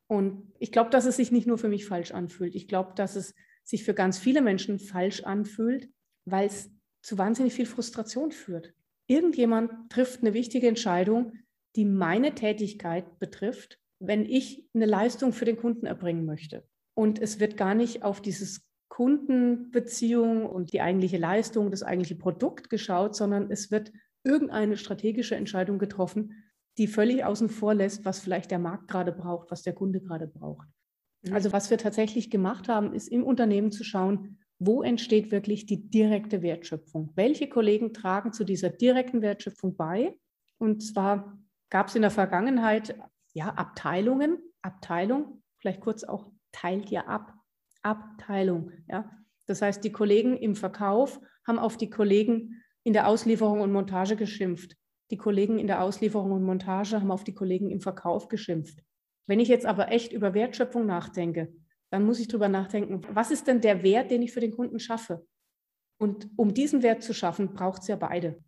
[0.07, 2.55] Und ich glaube, dass es sich nicht nur für mich falsch anfühlt.
[2.55, 5.89] Ich glaube, dass es sich für ganz viele Menschen falsch anfühlt,
[6.27, 6.71] weil es
[7.03, 8.73] zu wahnsinnig viel Frustration führt.
[9.09, 11.33] Irgendjemand trifft eine wichtige Entscheidung,
[11.75, 16.70] die meine Tätigkeit betrifft, wenn ich eine Leistung für den Kunden erbringen möchte.
[17.01, 22.69] Und es wird gar nicht auf dieses Kundenbeziehung und die eigentliche Leistung, das eigentliche Produkt
[22.69, 23.91] geschaut, sondern es wird
[24.23, 26.45] irgendeine strategische Entscheidung getroffen,
[26.77, 30.27] die völlig außen vor lässt, was vielleicht der Markt gerade braucht, was der Kunde gerade
[30.27, 30.69] braucht.
[31.23, 31.33] Mhm.
[31.33, 35.89] Also was wir tatsächlich gemacht haben, ist im Unternehmen zu schauen, wo entsteht wirklich die
[35.89, 37.13] direkte Wertschöpfung?
[37.15, 40.19] Welche Kollegen tragen zu dieser direkten Wertschöpfung bei?
[40.59, 41.39] Und zwar
[41.71, 42.95] gab es in der Vergangenheit
[43.33, 47.35] ja Abteilungen, Abteilung, vielleicht kurz auch teilt ihr ab,
[47.83, 48.73] Abteilung.
[48.89, 49.11] Ja?
[49.47, 54.17] Das heißt, die Kollegen im Verkauf haben auf die Kollegen in der Auslieferung und Montage
[54.17, 54.77] geschimpft.
[55.11, 58.83] Die Kollegen in der Auslieferung und Montage haben auf die Kollegen im Verkauf geschimpft.
[59.27, 61.53] Wenn ich jetzt aber echt über Wertschöpfung nachdenke,
[61.91, 64.79] dann muss ich darüber nachdenken, was ist denn der Wert, den ich für den Kunden
[64.79, 65.27] schaffe?
[65.99, 68.43] Und um diesen Wert zu schaffen, braucht es ja beide.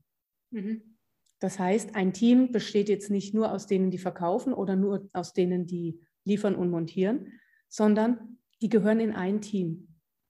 [0.50, 0.96] Mhm.
[1.40, 5.32] Das heißt, ein Team besteht jetzt nicht nur aus denen, die verkaufen oder nur aus
[5.32, 7.32] denen, die liefern und montieren,
[7.72, 9.88] sondern die gehören in ein Team.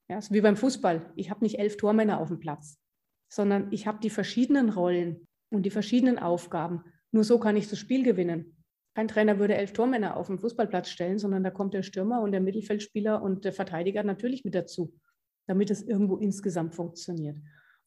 [0.09, 1.13] Ja, ist wie beim Fußball.
[1.17, 2.79] Ich habe nicht elf Tormänner auf dem Platz,
[3.29, 6.85] sondern ich habe die verschiedenen Rollen und die verschiedenen Aufgaben.
[7.11, 8.57] Nur so kann ich das Spiel gewinnen.
[8.95, 12.31] Kein Trainer würde elf Tormänner auf den Fußballplatz stellen, sondern da kommt der Stürmer und
[12.33, 14.95] der Mittelfeldspieler und der Verteidiger natürlich mit dazu,
[15.49, 17.37] damit es irgendwo insgesamt funktioniert.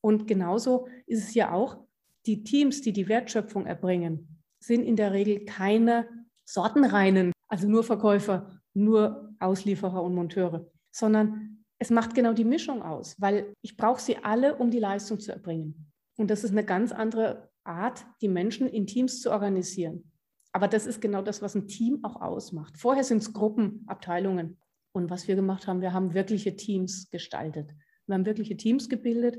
[0.01, 1.85] Und genauso ist es ja auch,
[2.25, 6.07] die Teams, die die Wertschöpfung erbringen, sind in der Regel keine
[6.43, 13.15] sortenreinen, also nur Verkäufer, nur Auslieferer und Monteure, sondern es macht genau die Mischung aus,
[13.19, 15.91] weil ich brauche sie alle, um die Leistung zu erbringen.
[16.17, 20.11] Und das ist eine ganz andere Art, die Menschen in Teams zu organisieren.
[20.53, 22.77] Aber das ist genau das, was ein Team auch ausmacht.
[22.77, 24.57] Vorher sind es Gruppen, Abteilungen.
[24.93, 27.75] Und was wir gemacht haben, wir haben wirkliche Teams gestaltet.
[28.05, 29.37] Wir haben wirkliche Teams gebildet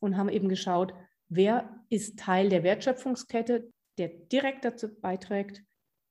[0.00, 0.92] und haben eben geschaut,
[1.28, 5.62] wer ist Teil der Wertschöpfungskette, der direkt dazu beiträgt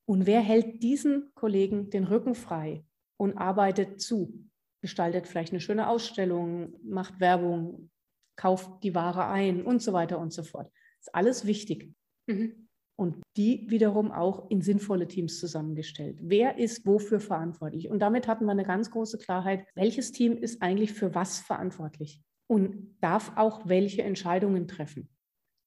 [0.06, 2.85] und wer hält diesen Kollegen den Rücken frei
[3.18, 4.48] und arbeitet zu,
[4.82, 7.90] gestaltet vielleicht eine schöne Ausstellung, macht Werbung,
[8.36, 10.70] kauft die Ware ein und so weiter und so fort.
[10.98, 11.92] Das ist alles wichtig.
[12.26, 12.68] Mhm.
[12.98, 16.18] Und die wiederum auch in sinnvolle Teams zusammengestellt.
[16.22, 17.90] Wer ist wofür verantwortlich?
[17.90, 22.22] Und damit hatten wir eine ganz große Klarheit, welches Team ist eigentlich für was verantwortlich
[22.46, 25.10] und darf auch welche Entscheidungen treffen.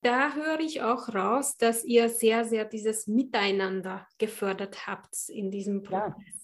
[0.01, 5.83] Da höre ich auch raus, dass ihr sehr, sehr dieses Miteinander gefördert habt in diesem
[5.83, 6.13] Prozess.
[6.25, 6.38] Ja.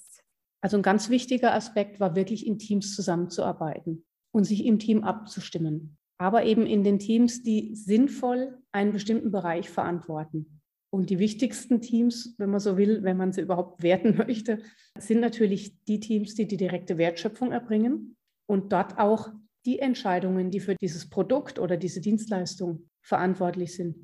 [0.62, 5.98] Also ein ganz wichtiger Aspekt war wirklich in Teams zusammenzuarbeiten und sich im Team abzustimmen.
[6.18, 10.62] Aber eben in den Teams, die sinnvoll einen bestimmten Bereich verantworten.
[10.90, 14.60] Und die wichtigsten Teams, wenn man so will, wenn man sie überhaupt werten möchte,
[14.98, 18.16] sind natürlich die Teams, die die direkte Wertschöpfung erbringen
[18.48, 19.30] und dort auch
[19.66, 23.98] die Entscheidungen, die für dieses Produkt oder diese Dienstleistung verantwortlich sind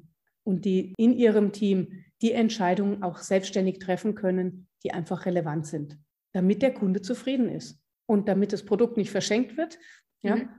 [0.44, 5.98] und die in ihrem Team die Entscheidungen auch selbstständig treffen können, die einfach relevant sind,
[6.34, 9.78] damit der Kunde zufrieden ist und damit das Produkt nicht verschenkt wird,
[10.22, 10.50] ja, mhm.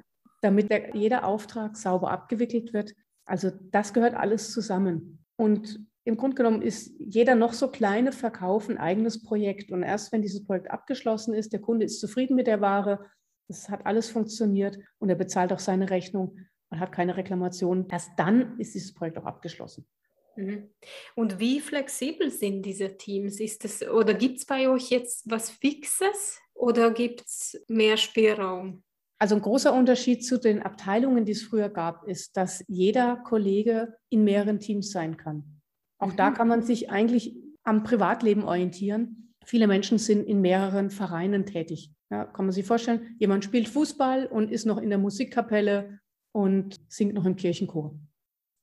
[0.41, 2.95] damit der, jeder Auftrag sauber abgewickelt wird.
[3.25, 5.25] Also das gehört alles zusammen.
[5.37, 9.71] Und im Grunde genommen ist jeder noch so kleine Verkauf ein eigenes Projekt.
[9.71, 13.07] Und erst wenn dieses Projekt abgeschlossen ist, der Kunde ist zufrieden mit der Ware,
[13.49, 16.39] es hat alles funktioniert und er bezahlt auch seine Rechnung
[16.71, 17.87] und hat keine Reklamation.
[17.91, 19.87] Erst dann ist dieses Projekt auch abgeschlossen.
[20.37, 20.71] Mhm.
[21.15, 23.41] Und wie flexibel sind diese Teams?
[23.41, 28.83] Ist es, oder gibt es bei euch jetzt was Fixes oder gibt es mehr Spielraum?
[29.19, 33.95] Also ein großer Unterschied zu den Abteilungen, die es früher gab, ist, dass jeder Kollege
[34.09, 35.61] in mehreren Teams sein kann.
[35.99, 36.17] Auch mhm.
[36.17, 39.35] da kann man sich eigentlich am Privatleben orientieren.
[39.45, 41.93] Viele Menschen sind in mehreren Vereinen tätig.
[42.11, 46.01] Ja, kann man sich vorstellen, jemand spielt Fußball und ist noch in der Musikkapelle
[46.33, 47.95] und singt noch im Kirchenchor.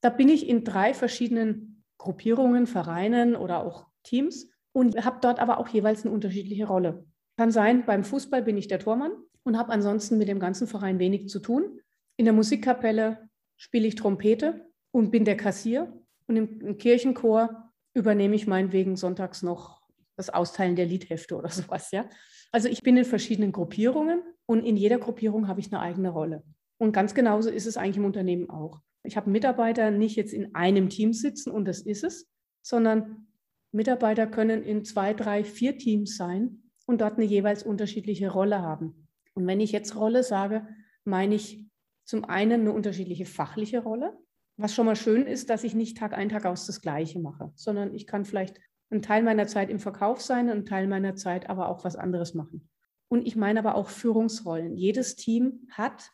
[0.01, 5.59] Da bin ich in drei verschiedenen Gruppierungen, Vereinen oder auch Teams und habe dort aber
[5.59, 7.05] auch jeweils eine unterschiedliche Rolle.
[7.37, 9.11] Kann sein, beim Fußball bin ich der Tormann
[9.43, 11.79] und habe ansonsten mit dem ganzen Verein wenig zu tun.
[12.17, 15.93] In der Musikkapelle spiele ich Trompete und bin der Kassier.
[16.27, 19.81] Und im, im Kirchenchor übernehme ich meinetwegen sonntags noch
[20.15, 21.91] das Austeilen der Liedhefte oder sowas.
[21.91, 22.09] Ja?
[22.51, 26.43] Also ich bin in verschiedenen Gruppierungen und in jeder Gruppierung habe ich eine eigene Rolle.
[26.79, 28.79] Und ganz genauso ist es eigentlich im Unternehmen auch.
[29.03, 32.27] Ich habe Mitarbeiter nicht jetzt in einem Team sitzen und das ist es,
[32.61, 33.27] sondern
[33.71, 39.07] Mitarbeiter können in zwei, drei, vier Teams sein und dort eine jeweils unterschiedliche Rolle haben.
[39.33, 40.67] Und wenn ich jetzt Rolle sage,
[41.03, 41.65] meine ich
[42.05, 44.17] zum einen eine unterschiedliche fachliche Rolle,
[44.57, 47.51] was schon mal schön ist, dass ich nicht Tag ein, Tag aus das Gleiche mache,
[47.55, 51.49] sondern ich kann vielleicht einen Teil meiner Zeit im Verkauf sein, einen Teil meiner Zeit
[51.49, 52.69] aber auch was anderes machen.
[53.07, 54.75] Und ich meine aber auch Führungsrollen.
[54.75, 56.11] Jedes Team hat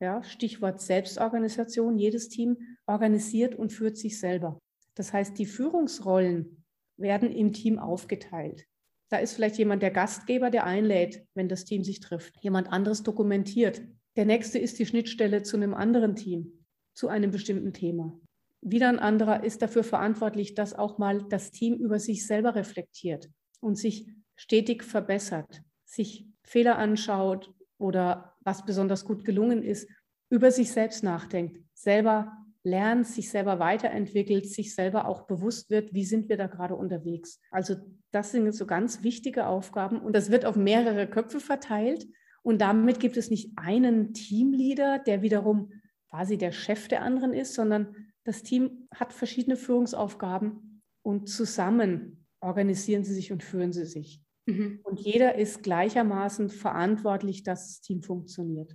[0.00, 1.98] ja, Stichwort Selbstorganisation.
[1.98, 2.56] Jedes Team
[2.86, 4.58] organisiert und führt sich selber.
[4.94, 6.64] Das heißt, die Führungsrollen
[6.96, 8.66] werden im Team aufgeteilt.
[9.10, 12.36] Da ist vielleicht jemand der Gastgeber, der einlädt, wenn das Team sich trifft.
[12.42, 13.82] Jemand anderes dokumentiert.
[14.16, 18.20] Der nächste ist die Schnittstelle zu einem anderen Team, zu einem bestimmten Thema.
[18.60, 23.30] Wieder ein anderer ist dafür verantwortlich, dass auch mal das Team über sich selber reflektiert
[23.60, 29.86] und sich stetig verbessert, sich Fehler anschaut oder was besonders gut gelungen ist,
[30.30, 32.32] über sich selbst nachdenkt, selber
[32.64, 37.40] lernt, sich selber weiterentwickelt, sich selber auch bewusst wird, wie sind wir da gerade unterwegs.
[37.50, 37.76] Also
[38.10, 42.06] das sind so ganz wichtige Aufgaben und das wird auf mehrere Köpfe verteilt
[42.42, 45.70] und damit gibt es nicht einen Teamleader, der wiederum
[46.08, 53.04] quasi der Chef der anderen ist, sondern das Team hat verschiedene Führungsaufgaben und zusammen organisieren
[53.04, 54.22] sie sich und führen sie sich.
[54.48, 54.80] Mhm.
[54.82, 58.74] Und jeder ist gleichermaßen verantwortlich, dass das Team funktioniert.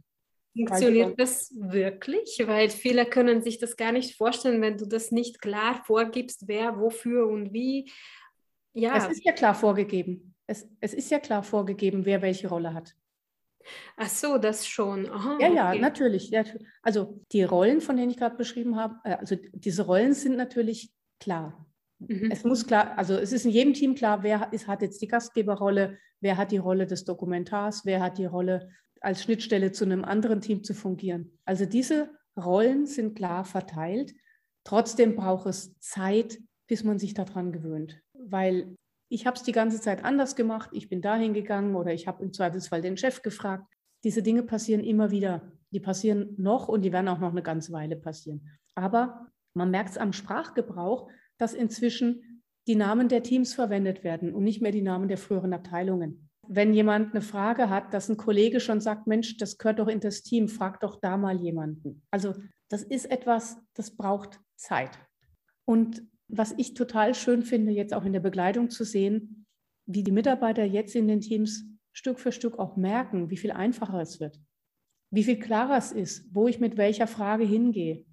[0.55, 2.39] Funktioniert das wirklich?
[2.45, 6.79] Weil viele können sich das gar nicht vorstellen, wenn du das nicht klar vorgibst, wer,
[6.79, 7.91] wofür und wie.
[8.73, 8.95] Ja.
[8.95, 10.35] Es ist ja klar vorgegeben.
[10.45, 12.93] Es, es ist ja klar vorgegeben, wer welche Rolle hat.
[13.97, 15.09] Ach so, das schon.
[15.09, 15.79] Aha, ja, ja, okay.
[15.79, 16.31] natürlich.
[16.83, 20.91] Also die Rollen, von denen ich gerade beschrieben habe, äh, also diese Rollen sind natürlich
[21.19, 21.65] klar.
[21.99, 22.29] Mhm.
[22.31, 25.07] Es muss klar, also es ist in jedem Team klar, wer ist, hat jetzt die
[25.07, 28.69] Gastgeberrolle, wer hat die Rolle des Dokumentars, wer hat die Rolle
[29.01, 31.37] als Schnittstelle zu einem anderen Team zu fungieren.
[31.45, 34.13] Also diese Rollen sind klar verteilt.
[34.63, 38.77] Trotzdem braucht es Zeit, bis man sich daran gewöhnt, weil
[39.09, 42.23] ich habe es die ganze Zeit anders gemacht, ich bin dahin gegangen oder ich habe
[42.23, 43.65] im Zweifelsfall den Chef gefragt.
[44.03, 45.51] Diese Dinge passieren immer wieder.
[45.71, 48.49] Die passieren noch und die werden auch noch eine ganze Weile passieren.
[48.75, 51.09] Aber man merkt es am Sprachgebrauch,
[51.43, 55.51] dass inzwischen die Namen der Teams verwendet werden und nicht mehr die Namen der früheren
[55.51, 56.29] Abteilungen.
[56.47, 59.99] Wenn jemand eine Frage hat, dass ein Kollege schon sagt, Mensch, das gehört doch in
[59.99, 62.01] das Team, frag doch da mal jemanden.
[62.11, 62.33] Also
[62.69, 64.97] das ist etwas, das braucht Zeit.
[65.65, 69.45] Und was ich total schön finde, jetzt auch in der Begleitung zu sehen,
[69.85, 73.99] wie die Mitarbeiter jetzt in den Teams Stück für Stück auch merken, wie viel einfacher
[73.99, 74.39] es wird,
[75.11, 78.05] wie viel klarer es ist, wo ich mit welcher Frage hingehe,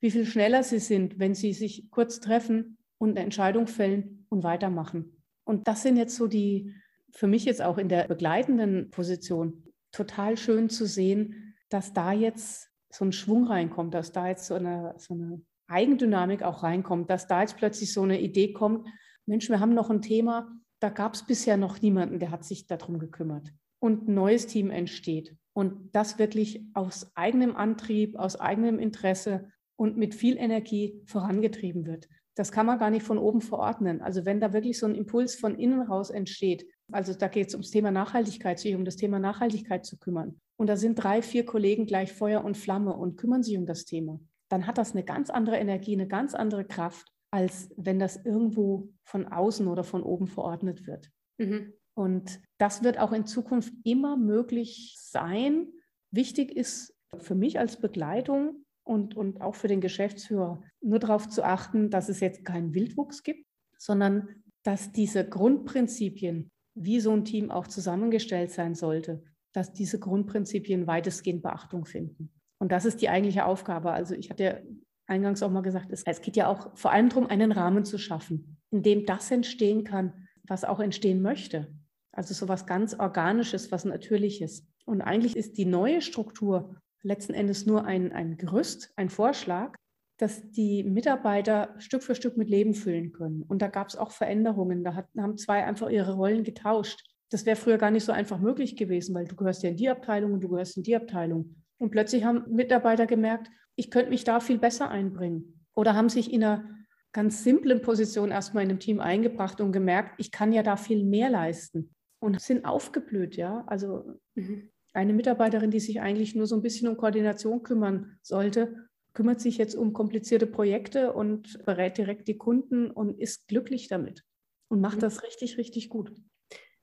[0.00, 4.42] wie viel schneller sie sind, wenn sie sich kurz treffen und eine Entscheidung fällen und
[4.42, 5.22] weitermachen.
[5.44, 6.74] Und das sind jetzt so die,
[7.12, 12.70] für mich jetzt auch in der begleitenden Position, total schön zu sehen, dass da jetzt
[12.90, 17.26] so ein Schwung reinkommt, dass da jetzt so eine, so eine Eigendynamik auch reinkommt, dass
[17.26, 18.86] da jetzt plötzlich so eine Idee kommt,
[19.26, 22.66] Mensch, wir haben noch ein Thema, da gab es bisher noch niemanden, der hat sich
[22.66, 23.52] darum gekümmert.
[23.78, 25.36] Und ein neues Team entsteht.
[25.52, 32.08] Und das wirklich aus eigenem Antrieb, aus eigenem Interesse und mit viel Energie vorangetrieben wird
[32.38, 34.00] das kann man gar nicht von oben verordnen.
[34.00, 37.54] Also wenn da wirklich so ein Impuls von innen raus entsteht, also da geht es
[37.54, 40.40] ums Thema Nachhaltigkeit, sich um das Thema Nachhaltigkeit zu kümmern.
[40.56, 43.86] Und da sind drei, vier Kollegen gleich Feuer und Flamme und kümmern sich um das
[43.86, 44.20] Thema.
[44.48, 48.88] Dann hat das eine ganz andere Energie, eine ganz andere Kraft, als wenn das irgendwo
[49.02, 51.10] von außen oder von oben verordnet wird.
[51.38, 51.72] Mhm.
[51.94, 55.72] Und das wird auch in Zukunft immer möglich sein.
[56.12, 61.44] Wichtig ist für mich als Begleitung, und, und auch für den Geschäftsführer nur darauf zu
[61.44, 63.46] achten, dass es jetzt keinen Wildwuchs gibt,
[63.76, 64.28] sondern
[64.62, 69.22] dass diese Grundprinzipien, wie so ein Team auch zusammengestellt sein sollte,
[69.52, 72.32] dass diese Grundprinzipien weitestgehend Beachtung finden.
[72.58, 73.92] Und das ist die eigentliche Aufgabe.
[73.92, 74.66] Also ich hatte
[75.06, 77.98] eingangs auch mal gesagt, es, es geht ja auch vor allem darum, einen Rahmen zu
[77.98, 81.74] schaffen, in dem das entstehen kann, was auch entstehen möchte.
[82.12, 84.66] Also so was ganz Organisches, was Natürliches.
[84.86, 89.74] Und eigentlich ist die neue Struktur letzten Endes nur ein, ein Gerüst, ein Vorschlag,
[90.18, 93.42] dass die Mitarbeiter Stück für Stück mit Leben füllen können.
[93.42, 94.82] Und da gab es auch Veränderungen.
[94.84, 97.00] Da hat, haben zwei einfach ihre Rollen getauscht.
[97.30, 99.88] Das wäre früher gar nicht so einfach möglich gewesen, weil du gehörst ja in die
[99.88, 101.54] Abteilung und du gehörst in die Abteilung.
[101.78, 105.64] Und plötzlich haben Mitarbeiter gemerkt, ich könnte mich da viel besser einbringen.
[105.74, 106.68] Oder haben sich in einer
[107.12, 111.04] ganz simplen Position erstmal in einem Team eingebracht und gemerkt, ich kann ja da viel
[111.04, 111.94] mehr leisten.
[112.20, 113.62] Und sind aufgeblüht, ja.
[113.68, 114.70] Also mhm.
[114.98, 119.56] Eine Mitarbeiterin, die sich eigentlich nur so ein bisschen um Koordination kümmern sollte, kümmert sich
[119.56, 124.24] jetzt um komplizierte Projekte und berät direkt die Kunden und ist glücklich damit
[124.68, 125.02] und macht mhm.
[125.02, 126.12] das richtig, richtig gut.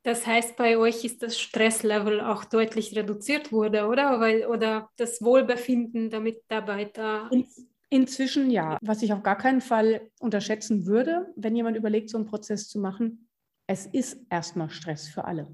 [0.04, 4.20] Das heißt, bei euch ist das Stresslevel auch deutlich reduziert wurde, oder?
[4.20, 7.28] Weil, oder das Wohlbefinden der Mitarbeiter?
[7.32, 7.46] In,
[7.90, 8.78] inzwischen ja.
[8.82, 12.80] Was ich auf gar keinen Fall unterschätzen würde, wenn jemand überlegt, so einen Prozess zu
[12.80, 13.28] machen,
[13.68, 15.48] es ist erstmal Stress für alle.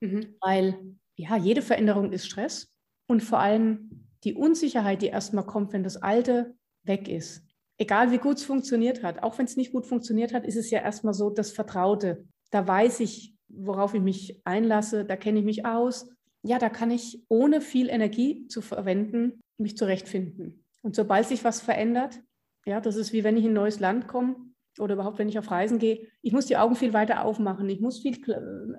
[0.00, 0.34] Mhm.
[0.40, 2.72] Weil ja, jede Veränderung ist Stress
[3.06, 6.54] und vor allem die Unsicherheit, die erstmal kommt, wenn das Alte
[6.84, 7.42] weg ist.
[7.78, 10.70] Egal wie gut es funktioniert hat, auch wenn es nicht gut funktioniert hat, ist es
[10.70, 12.24] ja erstmal so das Vertraute.
[12.50, 16.10] Da weiß ich, worauf ich mich einlasse, da kenne ich mich aus.
[16.42, 20.64] Ja, da kann ich ohne viel Energie zu verwenden, mich zurechtfinden.
[20.82, 22.20] Und sobald sich was verändert,
[22.66, 24.36] ja, das ist wie wenn ich in ein neues Land komme
[24.78, 27.80] oder überhaupt, wenn ich auf Reisen gehe, ich muss die Augen viel weiter aufmachen, ich
[27.80, 28.18] muss viel,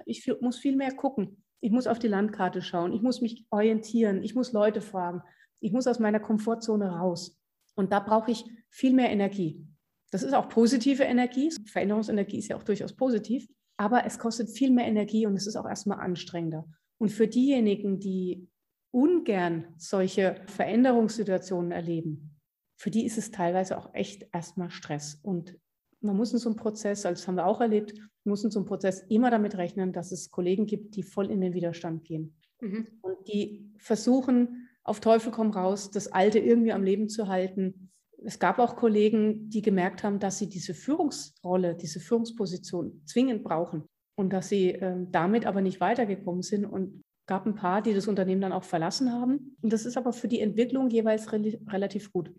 [0.05, 4.23] ich muss viel mehr gucken, ich muss auf die Landkarte schauen, ich muss mich orientieren,
[4.23, 5.21] ich muss Leute fragen,
[5.59, 7.39] ich muss aus meiner Komfortzone raus.
[7.75, 9.65] Und da brauche ich viel mehr Energie.
[10.11, 11.53] Das ist auch positive Energie.
[11.65, 13.47] Veränderungsenergie ist ja auch durchaus positiv
[13.81, 16.69] aber es kostet viel mehr Energie und es ist auch erstmal anstrengender.
[16.99, 18.47] Und für diejenigen, die
[18.91, 22.39] ungern solche Veränderungssituationen erleben,
[22.77, 25.19] für die ist es teilweise auch echt erstmal Stress.
[25.23, 25.57] Und
[26.01, 28.59] man muss in so einem Prozess, also das haben wir auch erlebt, muss in so
[28.59, 32.35] einem Prozess immer damit rechnen, dass es Kollegen gibt, die voll in den Widerstand gehen.
[32.59, 32.87] Mhm.
[33.01, 37.91] Und die versuchen, auf Teufel komm raus, das Alte irgendwie am Leben zu halten,
[38.23, 43.83] es gab auch Kollegen, die gemerkt haben, dass sie diese Führungsrolle, diese Führungsposition zwingend brauchen
[44.15, 48.07] und dass sie äh, damit aber nicht weitergekommen sind und gab ein paar, die das
[48.07, 49.57] Unternehmen dann auch verlassen haben.
[49.61, 52.31] Und das ist aber für die Entwicklung jeweils re relativ gut.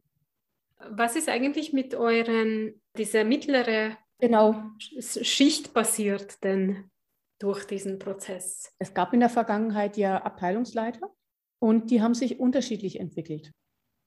[0.90, 4.62] Was ist eigentlich mit euren, dieser mittlere genau.
[4.78, 6.90] Schicht passiert denn
[7.38, 8.72] durch diesen Prozess?
[8.78, 11.12] Es gab in der Vergangenheit ja Abteilungsleiter
[11.60, 13.52] und die haben sich unterschiedlich entwickelt.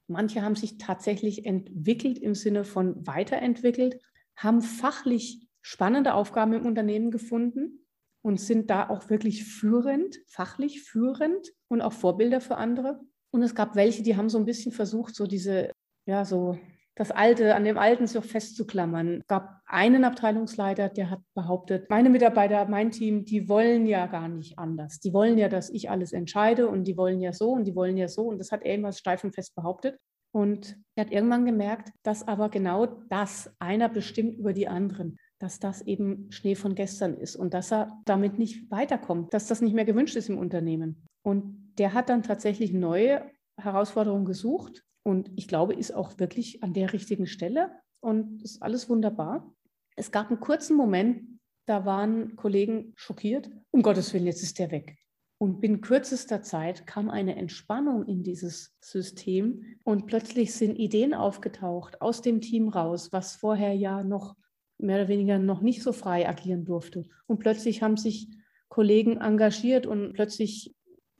[0.08, 4.00] Manche haben sich tatsächlich entwickelt im Sinne von weiterentwickelt,
[4.36, 7.86] haben fachlich spannende Aufgaben im Unternehmen gefunden
[8.22, 13.00] und sind da auch wirklich führend, fachlich führend und auch Vorbilder für andere.
[13.32, 15.72] Und es gab welche, die haben so ein bisschen versucht, so diese,
[16.06, 16.58] ja, so
[16.96, 19.18] das Alte, an dem Alten so festzuklammern.
[19.20, 24.28] Es gab einen Abteilungsleiter, der hat behauptet, meine Mitarbeiter, mein Team, die wollen ja gar
[24.28, 24.98] nicht anders.
[25.00, 27.98] Die wollen ja, dass ich alles entscheide und die wollen ja so und die wollen
[27.98, 28.22] ja so.
[28.22, 29.98] Und das hat er immer steif und fest behauptet.
[30.32, 35.58] Und er hat irgendwann gemerkt, dass aber genau das einer bestimmt über die anderen, dass
[35.58, 39.74] das eben Schnee von gestern ist und dass er damit nicht weiterkommt, dass das nicht
[39.74, 41.06] mehr gewünscht ist im Unternehmen.
[41.22, 46.74] Und der hat dann tatsächlich neue Herausforderungen gesucht und ich glaube, ist auch wirklich an
[46.74, 49.54] der richtigen Stelle und ist alles wunderbar.
[49.94, 53.48] Es gab einen kurzen Moment, da waren Kollegen schockiert.
[53.70, 54.98] Um Gottes Willen, jetzt ist der weg.
[55.38, 62.02] Und binnen kürzester Zeit kam eine Entspannung in dieses System und plötzlich sind Ideen aufgetaucht
[62.02, 64.34] aus dem Team raus, was vorher ja noch
[64.76, 67.04] mehr oder weniger noch nicht so frei agieren durfte.
[67.28, 68.26] Und plötzlich haben sich
[68.68, 70.74] Kollegen engagiert und plötzlich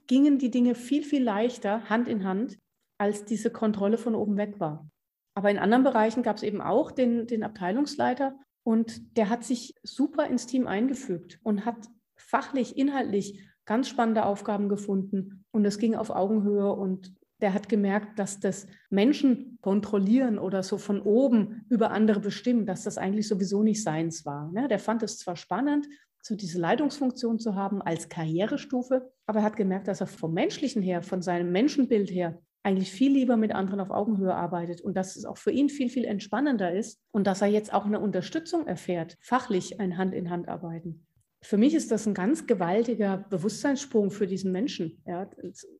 [0.07, 2.57] gingen die Dinge viel, viel leichter Hand in Hand
[2.97, 4.89] als diese Kontrolle von oben weg war.
[5.35, 9.75] Aber in anderen Bereichen gab es eben auch den, den Abteilungsleiter und der hat sich
[9.83, 15.95] super ins Team eingefügt und hat fachlich, inhaltlich ganz spannende Aufgaben gefunden und es ging
[15.95, 21.91] auf Augenhöhe und der hat gemerkt, dass das Menschen kontrollieren oder so von oben über
[21.91, 24.51] andere bestimmen, dass das eigentlich sowieso nicht seins war.
[24.51, 24.67] Ne?
[24.67, 25.87] Der fand es zwar spannend,
[26.23, 30.81] so diese Leitungsfunktion zu haben als Karrierestufe, aber er hat gemerkt, dass er vom menschlichen
[30.81, 35.15] her, von seinem Menschenbild her eigentlich viel lieber mit anderen auf Augenhöhe arbeitet und dass
[35.15, 38.67] es auch für ihn viel, viel entspannender ist und dass er jetzt auch eine Unterstützung
[38.67, 41.07] erfährt, fachlich ein Hand in Hand arbeiten.
[41.41, 45.01] Für mich ist das ein ganz gewaltiger Bewusstseinssprung für diesen Menschen.
[45.05, 45.29] Ja,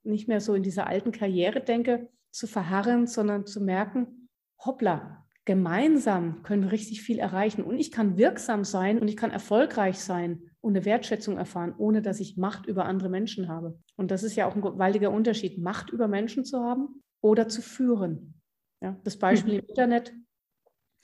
[0.04, 4.30] nicht mehr so in dieser alten Karriere denke, zu verharren, sondern zu merken,
[4.64, 9.32] hoppla, gemeinsam können wir richtig viel erreichen und ich kann wirksam sein und ich kann
[9.32, 13.80] erfolgreich sein und eine Wertschätzung erfahren, ohne dass ich Macht über andere Menschen habe.
[13.96, 17.62] Und das ist ja auch ein gewaltiger Unterschied, Macht über Menschen zu haben oder zu
[17.62, 18.42] führen.
[18.82, 19.60] Ja, das Beispiel mhm.
[19.60, 20.14] im Internet,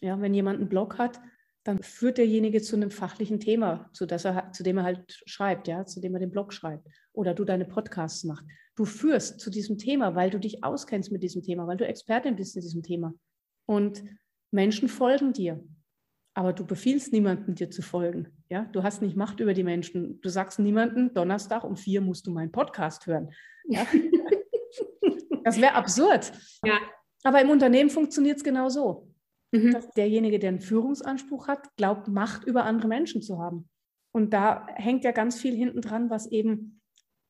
[0.01, 1.19] ja, wenn jemand einen Blog hat,
[1.63, 5.67] dann führt derjenige zu einem fachlichen Thema, zu, das er, zu dem er halt schreibt,
[5.67, 6.85] ja, zu dem er den Blog schreibt.
[7.13, 8.45] Oder du deine Podcasts machst.
[8.75, 12.35] Du führst zu diesem Thema, weil du dich auskennst mit diesem Thema, weil du Expertin
[12.35, 13.13] bist in diesem Thema.
[13.65, 14.03] Und
[14.51, 15.63] Menschen folgen dir.
[16.35, 18.27] Aber du befiehlst niemandem, dir zu folgen.
[18.49, 18.65] Ja?
[18.71, 20.19] Du hast nicht Macht über die Menschen.
[20.21, 23.31] Du sagst niemandem, Donnerstag um vier musst du meinen Podcast hören.
[23.65, 23.85] Ja?
[25.43, 26.31] das wäre absurd.
[26.65, 26.79] Ja.
[27.23, 29.13] Aber im Unternehmen funktioniert es genau so
[29.53, 29.71] mhm.
[29.71, 33.69] dass derjenige, der einen Führungsanspruch hat, glaubt, Macht über andere Menschen zu haben.
[34.11, 36.81] Und da hängt ja ganz viel hinten dran, was eben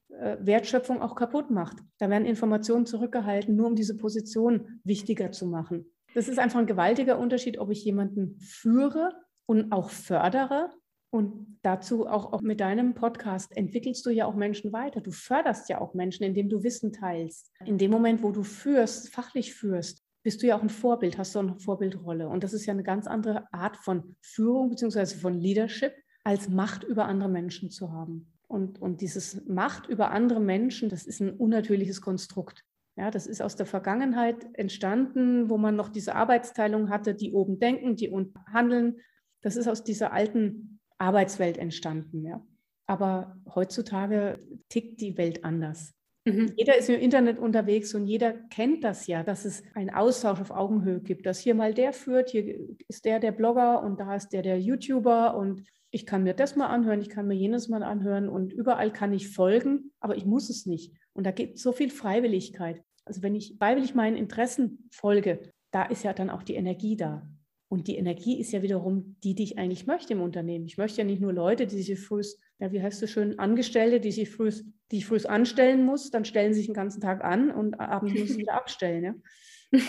[0.09, 1.77] äh, Wertschöpfung auch kaputt macht.
[1.99, 5.92] Da werden Informationen zurückgehalten, nur um diese Position wichtiger zu machen.
[6.13, 9.11] Das ist einfach ein gewaltiger Unterschied, ob ich jemanden führe
[9.45, 10.69] und auch fördere.
[11.09, 14.99] Und dazu auch, auch mit deinem Podcast entwickelst du ja auch Menschen weiter.
[14.99, 17.51] Du förderst ja auch Menschen, indem du Wissen teilst.
[17.65, 21.35] In dem Moment, wo du führst, fachlich führst, bist du ja auch ein Vorbild, hast
[21.35, 22.27] du eine Vorbildrolle.
[22.27, 25.17] Und das ist ja eine ganz andere Art von Führung bzw.
[25.17, 25.93] von Leadership,
[26.23, 28.33] als Macht über andere Menschen zu haben.
[28.47, 32.63] Und, und dieses Macht über andere Menschen, das ist ein unnatürliches Konstrukt.
[32.95, 37.59] Ja, das ist aus der Vergangenheit entstanden, wo man noch diese Arbeitsteilung hatte, die oben
[37.59, 38.97] denken, die unten handeln.
[39.41, 42.23] Das ist aus dieser alten Arbeitswelt entstanden.
[42.23, 42.45] Ja.
[42.85, 44.39] Aber heutzutage
[44.69, 45.95] tickt die Welt anders.
[46.25, 46.53] Mhm.
[46.55, 50.51] Jeder ist im Internet unterwegs und jeder kennt das ja, dass es einen Austausch auf
[50.51, 54.29] Augenhöhe gibt, dass hier mal der führt, hier ist der der Blogger und da ist
[54.29, 57.83] der der YouTuber und ich kann mir das mal anhören, ich kann mir jenes mal
[57.83, 60.93] anhören und überall kann ich folgen, aber ich muss es nicht.
[61.13, 62.81] Und da gibt es so viel Freiwilligkeit.
[63.05, 65.39] Also wenn ich freiwillig meinen Interessen folge,
[65.71, 67.27] da ist ja dann auch die Energie da.
[67.73, 70.67] Und die Energie ist ja wiederum die, die ich eigentlich möchte im Unternehmen.
[70.67, 72.21] Ich möchte ja nicht nur Leute, die sich früh,
[72.59, 74.51] ja, wie heißt es schön, Angestellte, die sich früh,
[74.91, 78.13] die ich früh anstellen muss, dann stellen sie sich den ganzen Tag an und abends
[78.13, 79.03] muss ich wieder abstellen.
[79.03, 79.15] Ja?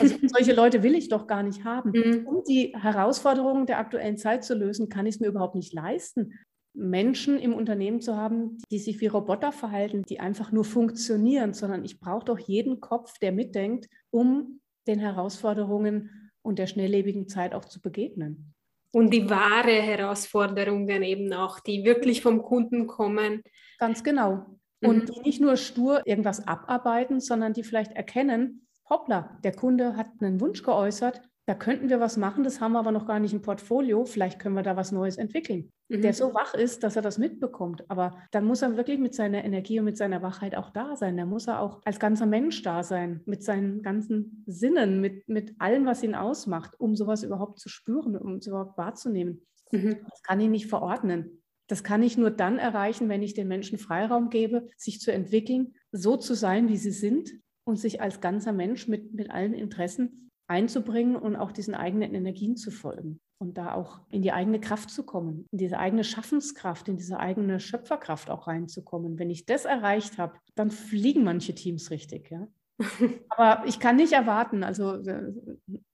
[0.01, 1.91] Also solche Leute will ich doch gar nicht haben.
[1.91, 2.27] Mhm.
[2.27, 6.39] Um die Herausforderungen der aktuellen Zeit zu lösen, kann ich es mir überhaupt nicht leisten,
[6.75, 11.85] Menschen im Unternehmen zu haben, die sich wie Roboter verhalten, die einfach nur funktionieren, sondern
[11.85, 17.65] ich brauche doch jeden Kopf, der mitdenkt, um den Herausforderungen und der schnelllebigen Zeit auch
[17.65, 18.53] zu begegnen.
[18.93, 23.43] Und die wahre Herausforderungen eben auch, die wirklich vom Kunden kommen.
[23.79, 24.47] Ganz genau.
[24.81, 25.13] Und mhm.
[25.13, 30.41] die nicht nur stur irgendwas abarbeiten, sondern die vielleicht erkennen, hoppla, der Kunde hat einen
[30.41, 33.43] Wunsch geäußert, da könnten wir was machen, das haben wir aber noch gar nicht im
[33.43, 35.71] Portfolio, vielleicht können wir da was Neues entwickeln.
[35.89, 36.01] Mhm.
[36.01, 37.85] Der so wach ist, dass er das mitbekommt.
[37.91, 41.19] Aber dann muss er wirklich mit seiner Energie und mit seiner Wachheit auch da sein.
[41.19, 45.55] Da muss er auch als ganzer Mensch da sein, mit seinen ganzen Sinnen, mit, mit
[45.59, 49.43] allem, was ihn ausmacht, um sowas überhaupt zu spüren, um es überhaupt wahrzunehmen.
[49.71, 49.99] Mhm.
[50.09, 51.43] Das kann ich nicht verordnen.
[51.67, 55.75] Das kann ich nur dann erreichen, wenn ich den Menschen Freiraum gebe, sich zu entwickeln,
[55.93, 57.31] so zu sein, wie sie sind
[57.65, 62.57] und sich als ganzer Mensch mit, mit allen Interessen einzubringen und auch diesen eigenen Energien
[62.57, 66.89] zu folgen und da auch in die eigene Kraft zu kommen, in diese eigene Schaffenskraft,
[66.89, 69.19] in diese eigene Schöpferkraft auch reinzukommen.
[69.19, 72.31] Wenn ich das erreicht habe, dann fliegen manche Teams richtig.
[72.31, 72.47] Ja?
[73.31, 75.33] Aber ich kann nicht erwarten, also äh,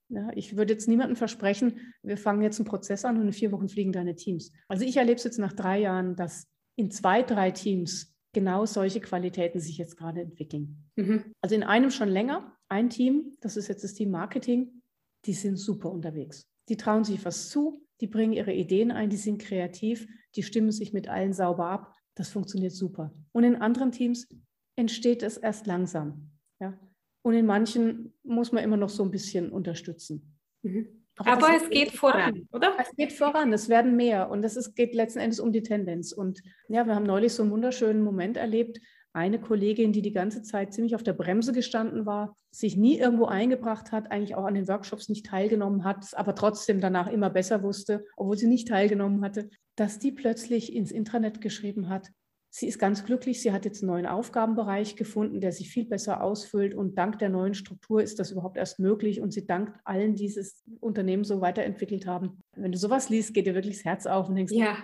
[0.09, 3.51] ja, ich würde jetzt niemandem versprechen, wir fangen jetzt einen Prozess an und in vier
[3.51, 4.51] Wochen fliegen deine Teams.
[4.67, 9.01] Also ich erlebe es jetzt nach drei Jahren, dass in zwei, drei Teams genau solche
[9.01, 10.89] Qualitäten sich jetzt gerade entwickeln.
[10.95, 11.33] Mhm.
[11.41, 14.81] Also in einem schon länger, ein Team, das ist jetzt das Team Marketing,
[15.25, 16.47] die sind super unterwegs.
[16.69, 20.71] Die trauen sich was zu, die bringen ihre Ideen ein, die sind kreativ, die stimmen
[20.71, 21.95] sich mit allen sauber ab.
[22.15, 23.13] Das funktioniert super.
[23.31, 24.27] Und in anderen Teams
[24.75, 26.31] entsteht es erst langsam.
[26.59, 26.79] Ja?
[27.23, 30.37] Und in manchen muss man immer noch so ein bisschen unterstützen.
[30.63, 31.00] Mhm.
[31.17, 32.75] Aber, Aber es geht voran, oder?
[32.79, 36.11] Es geht voran, es werden mehr und es geht letzten Endes um die Tendenz.
[36.13, 38.79] Und ja, wir haben neulich so einen wunderschönen Moment erlebt,
[39.13, 43.25] eine Kollegin, die die ganze Zeit ziemlich auf der Bremse gestanden war, sich nie irgendwo
[43.25, 47.61] eingebracht hat, eigentlich auch an den Workshops nicht teilgenommen hat, aber trotzdem danach immer besser
[47.61, 52.09] wusste, obwohl sie nicht teilgenommen hatte, dass die plötzlich ins Intranet geschrieben hat.
[52.53, 56.21] Sie ist ganz glücklich, sie hat jetzt einen neuen Aufgabenbereich gefunden, der sich viel besser
[56.21, 60.15] ausfüllt und dank der neuen Struktur ist das überhaupt erst möglich und sie dankt allen,
[60.15, 62.43] die dieses Unternehmen so weiterentwickelt haben.
[62.57, 64.75] Wenn du sowas liest, geht dir wirklich das Herz auf und denkst, ja.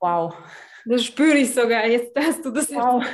[0.00, 0.34] wow,
[0.84, 3.04] das spüre ich sogar jetzt, dass du das wow.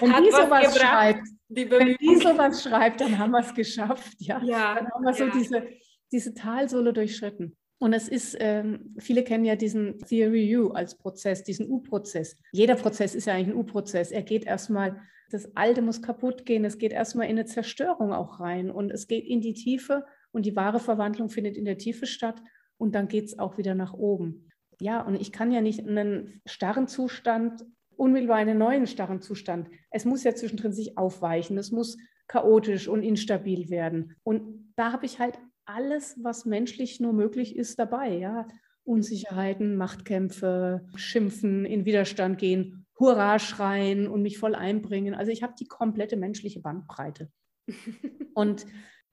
[0.00, 4.14] Wenn die sowas schreibt, die wenn die sowas schreibt, dann haben wir es geschafft.
[4.18, 4.40] Ja?
[4.44, 5.16] ja dann haben wir ja.
[5.16, 5.66] so diese,
[6.12, 7.56] diese Talsohle durchschritten.
[7.80, 12.36] Und es ist, ähm, viele kennen ja diesen Theory U als Prozess, diesen U-Prozess.
[12.52, 14.12] Jeder Prozess ist ja eigentlich ein U-Prozess.
[14.12, 15.00] Er geht erstmal,
[15.30, 19.08] das Alte muss kaputt gehen, es geht erstmal in eine Zerstörung auch rein und es
[19.08, 22.40] geht in die Tiefe und die wahre Verwandlung findet in der Tiefe statt
[22.76, 24.50] und dann geht es auch wieder nach oben
[24.80, 27.64] ja, und ich kann ja nicht einen starren Zustand
[27.96, 29.68] unmittelbar einen neuen starren Zustand.
[29.90, 31.58] Es muss ja zwischendrin sich aufweichen.
[31.58, 34.16] Es muss chaotisch und instabil werden.
[34.22, 35.38] Und da habe ich halt
[35.74, 38.16] alles, was menschlich nur möglich ist, dabei.
[38.16, 38.46] Ja?
[38.84, 45.14] Unsicherheiten, Machtkämpfe, Schimpfen, in Widerstand gehen, Hurra schreien und mich voll einbringen.
[45.14, 47.30] Also ich habe die komplette menschliche Bandbreite.
[48.34, 48.66] Und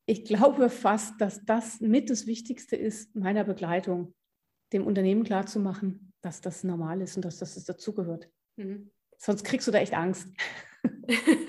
[0.06, 4.14] ich glaube fast, dass das mit das Wichtigste ist meiner Begleitung,
[4.72, 8.30] dem Unternehmen klarzumachen, dass das normal ist und dass das dazugehört.
[8.56, 8.92] Mhm.
[9.18, 10.30] Sonst kriegst du da echt Angst.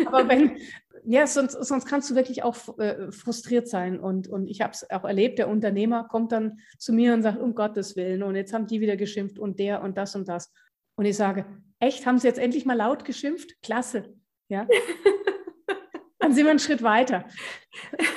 [0.07, 0.57] Aber wenn,
[1.05, 3.99] ja, sonst, sonst kannst du wirklich auch äh, frustriert sein.
[3.99, 7.39] Und, und ich habe es auch erlebt, der Unternehmer kommt dann zu mir und sagt,
[7.39, 10.53] um Gottes Willen, und jetzt haben die wieder geschimpft und der und das und das.
[10.97, 11.47] Und ich sage,
[11.79, 13.61] echt, haben sie jetzt endlich mal laut geschimpft?
[13.63, 14.15] Klasse.
[14.49, 14.67] Ja.
[16.19, 17.25] dann sind wir einen Schritt weiter.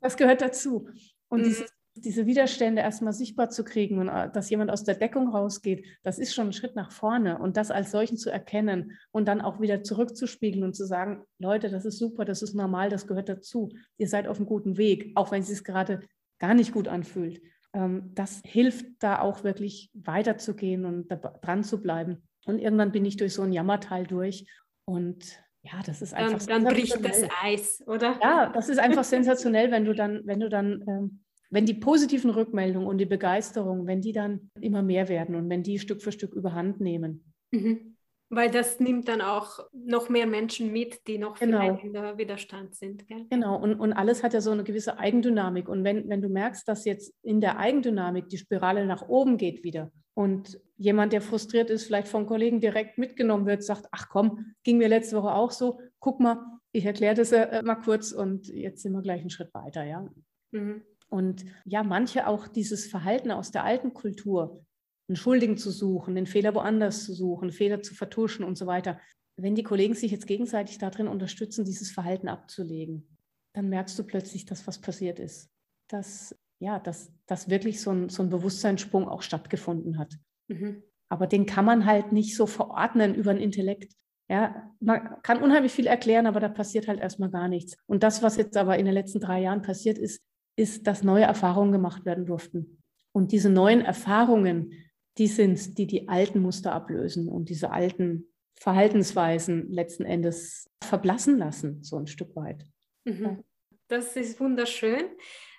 [0.00, 0.88] Das gehört dazu.
[1.28, 1.44] Und mhm.
[1.46, 1.72] dieses
[2.04, 6.18] diese Widerstände erstmal sichtbar zu kriegen und äh, dass jemand aus der Deckung rausgeht, das
[6.18, 7.38] ist schon ein Schritt nach vorne.
[7.38, 11.70] Und das als solchen zu erkennen und dann auch wieder zurückzuspiegeln und zu sagen, Leute,
[11.70, 13.70] das ist super, das ist normal, das gehört dazu.
[13.96, 16.00] Ihr seid auf einem guten Weg, auch wenn es sich gerade
[16.38, 17.40] gar nicht gut anfühlt.
[17.72, 21.08] Ähm, das hilft da auch wirklich weiterzugehen und
[21.42, 22.22] dran zu bleiben.
[22.46, 24.46] Und irgendwann bin ich durch so ein Jammertal durch
[24.84, 26.46] und ja, das ist einfach.
[26.46, 28.18] Dann, dann bricht das Eis, oder?
[28.22, 31.20] Ja, das ist einfach sensationell, wenn du dann, wenn du dann ähm,
[31.50, 35.62] wenn die positiven Rückmeldungen und die Begeisterung, wenn die dann immer mehr werden und wenn
[35.62, 37.32] die Stück für Stück überhand nehmen.
[37.50, 37.96] Mhm.
[38.30, 41.60] Weil das nimmt dann auch noch mehr Menschen mit, die noch genau.
[41.60, 43.08] vielleicht in der Widerstand sind.
[43.08, 43.24] Gell?
[43.30, 45.66] Genau, und, und alles hat ja so eine gewisse Eigendynamik.
[45.66, 49.64] Und wenn, wenn du merkst, dass jetzt in der Eigendynamik die Spirale nach oben geht
[49.64, 54.52] wieder und jemand, der frustriert ist, vielleicht vom Kollegen direkt mitgenommen wird, sagt, ach komm,
[54.62, 58.46] ging mir letzte Woche auch so, guck mal, ich erkläre das äh, mal kurz und
[58.48, 60.06] jetzt sind wir gleich einen Schritt weiter, ja.
[60.50, 60.82] Mhm.
[61.08, 64.64] Und ja, manche auch dieses Verhalten aus der alten Kultur,
[65.08, 69.00] einen Schuldigen zu suchen, den Fehler woanders zu suchen, Fehler zu vertuschen und so weiter.
[69.36, 73.08] Wenn die Kollegen sich jetzt gegenseitig darin unterstützen, dieses Verhalten abzulegen,
[73.54, 75.50] dann merkst du plötzlich, dass was passiert ist.
[75.88, 80.14] Dass, ja, dass, dass wirklich so ein, so ein Bewusstseinssprung auch stattgefunden hat.
[80.48, 80.82] Mhm.
[81.08, 83.94] Aber den kann man halt nicht so verordnen über den Intellekt.
[84.28, 87.78] Ja, man kann unheimlich viel erklären, aber da passiert halt erstmal gar nichts.
[87.86, 90.22] Und das, was jetzt aber in den letzten drei Jahren passiert ist,
[90.58, 92.82] ist, dass neue Erfahrungen gemacht werden durften.
[93.12, 94.72] Und diese neuen Erfahrungen,
[95.16, 98.28] die sind, die die alten Muster ablösen und diese alten
[98.60, 102.64] Verhaltensweisen letzten Endes verblassen lassen, so ein Stück weit.
[103.04, 103.44] Mhm.
[103.88, 105.06] Das ist wunderschön.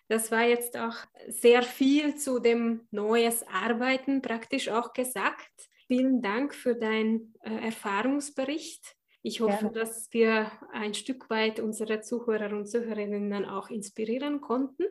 [0.07, 0.95] Das war jetzt auch
[1.27, 5.69] sehr viel zu dem neues Arbeiten praktisch auch gesagt.
[5.87, 8.95] Vielen Dank für deinen äh, Erfahrungsbericht.
[9.21, 9.69] Ich hoffe, ja.
[9.71, 14.85] dass wir ein Stück weit unsere Zuhörer und Zuhörerinnen auch inspirieren konnten.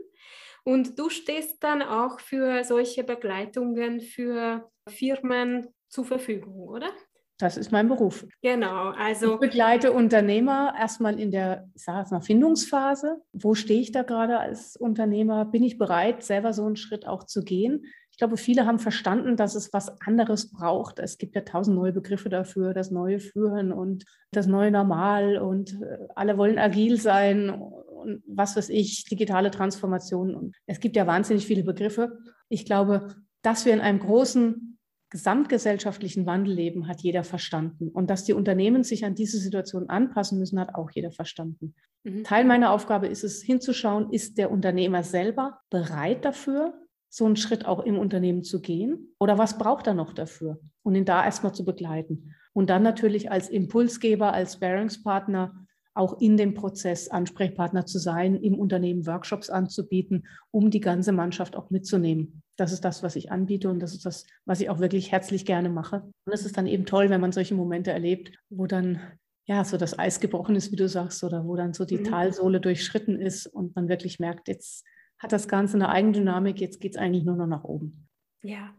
[0.65, 6.91] Und du stehst dann auch für solche Begleitungen für Firmen zur Verfügung, oder?
[7.39, 8.27] Das ist mein Beruf.
[8.43, 9.35] Genau, also.
[9.35, 13.23] Ich begleite Unternehmer erstmal in der, ich sage mal, Findungsphase.
[13.33, 15.45] Wo stehe ich da gerade als Unternehmer?
[15.45, 17.87] Bin ich bereit, selber so einen Schritt auch zu gehen?
[18.19, 20.99] Ich glaube, viele haben verstanden, dass es was anderes braucht.
[20.99, 25.81] Es gibt ja tausend neue Begriffe dafür, das neue Führen und das neue Normal und
[25.81, 30.35] äh, alle wollen agil sein und was weiß ich, digitale Transformation.
[30.35, 32.19] Und es gibt ja wahnsinnig viele Begriffe.
[32.49, 37.89] Ich glaube, dass wir in einem großen gesamtgesellschaftlichen Wandel leben, hat jeder verstanden.
[37.89, 41.73] Und dass die Unternehmen sich an diese Situation anpassen müssen, hat auch jeder verstanden.
[42.03, 42.25] Mhm.
[42.25, 46.75] Teil meiner Aufgabe ist es, hinzuschauen, ist der Unternehmer selber bereit dafür,
[47.09, 49.15] so einen Schritt auch im Unternehmen zu gehen?
[49.19, 50.61] Oder was braucht er noch dafür?
[50.83, 52.35] Und ihn da erstmal zu begleiten.
[52.53, 58.55] Und dann natürlich als Impulsgeber, als Bearingspartner auch in dem Prozess Ansprechpartner zu sein, im
[58.55, 62.43] Unternehmen Workshops anzubieten, um die ganze Mannschaft auch mitzunehmen.
[62.57, 65.45] Das ist das, was ich anbiete und das ist das, was ich auch wirklich herzlich
[65.45, 66.03] gerne mache.
[66.25, 69.01] Und es ist dann eben toll, wenn man solche Momente erlebt, wo dann
[69.47, 72.05] ja so das Eis gebrochen ist, wie du sagst, oder wo dann so die mhm.
[72.05, 74.85] Talsohle durchschritten ist und man wirklich merkt, jetzt
[75.19, 78.09] hat das Ganze eine Eigendynamik, jetzt geht es eigentlich nur noch nach oben.
[78.43, 78.75] Ja,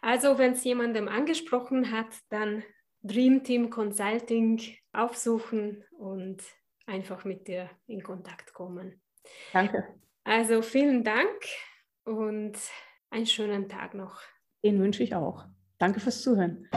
[0.00, 2.62] also wenn es jemandem angesprochen hat, dann
[3.02, 4.60] Dream Team Consulting
[4.92, 6.42] aufsuchen und
[6.86, 9.00] einfach mit dir in Kontakt kommen.
[9.52, 9.84] Danke.
[10.24, 11.44] Also vielen Dank
[12.04, 12.58] und
[13.10, 14.20] einen schönen Tag noch.
[14.64, 15.44] Den wünsche ich auch.
[15.78, 16.68] Danke fürs Zuhören.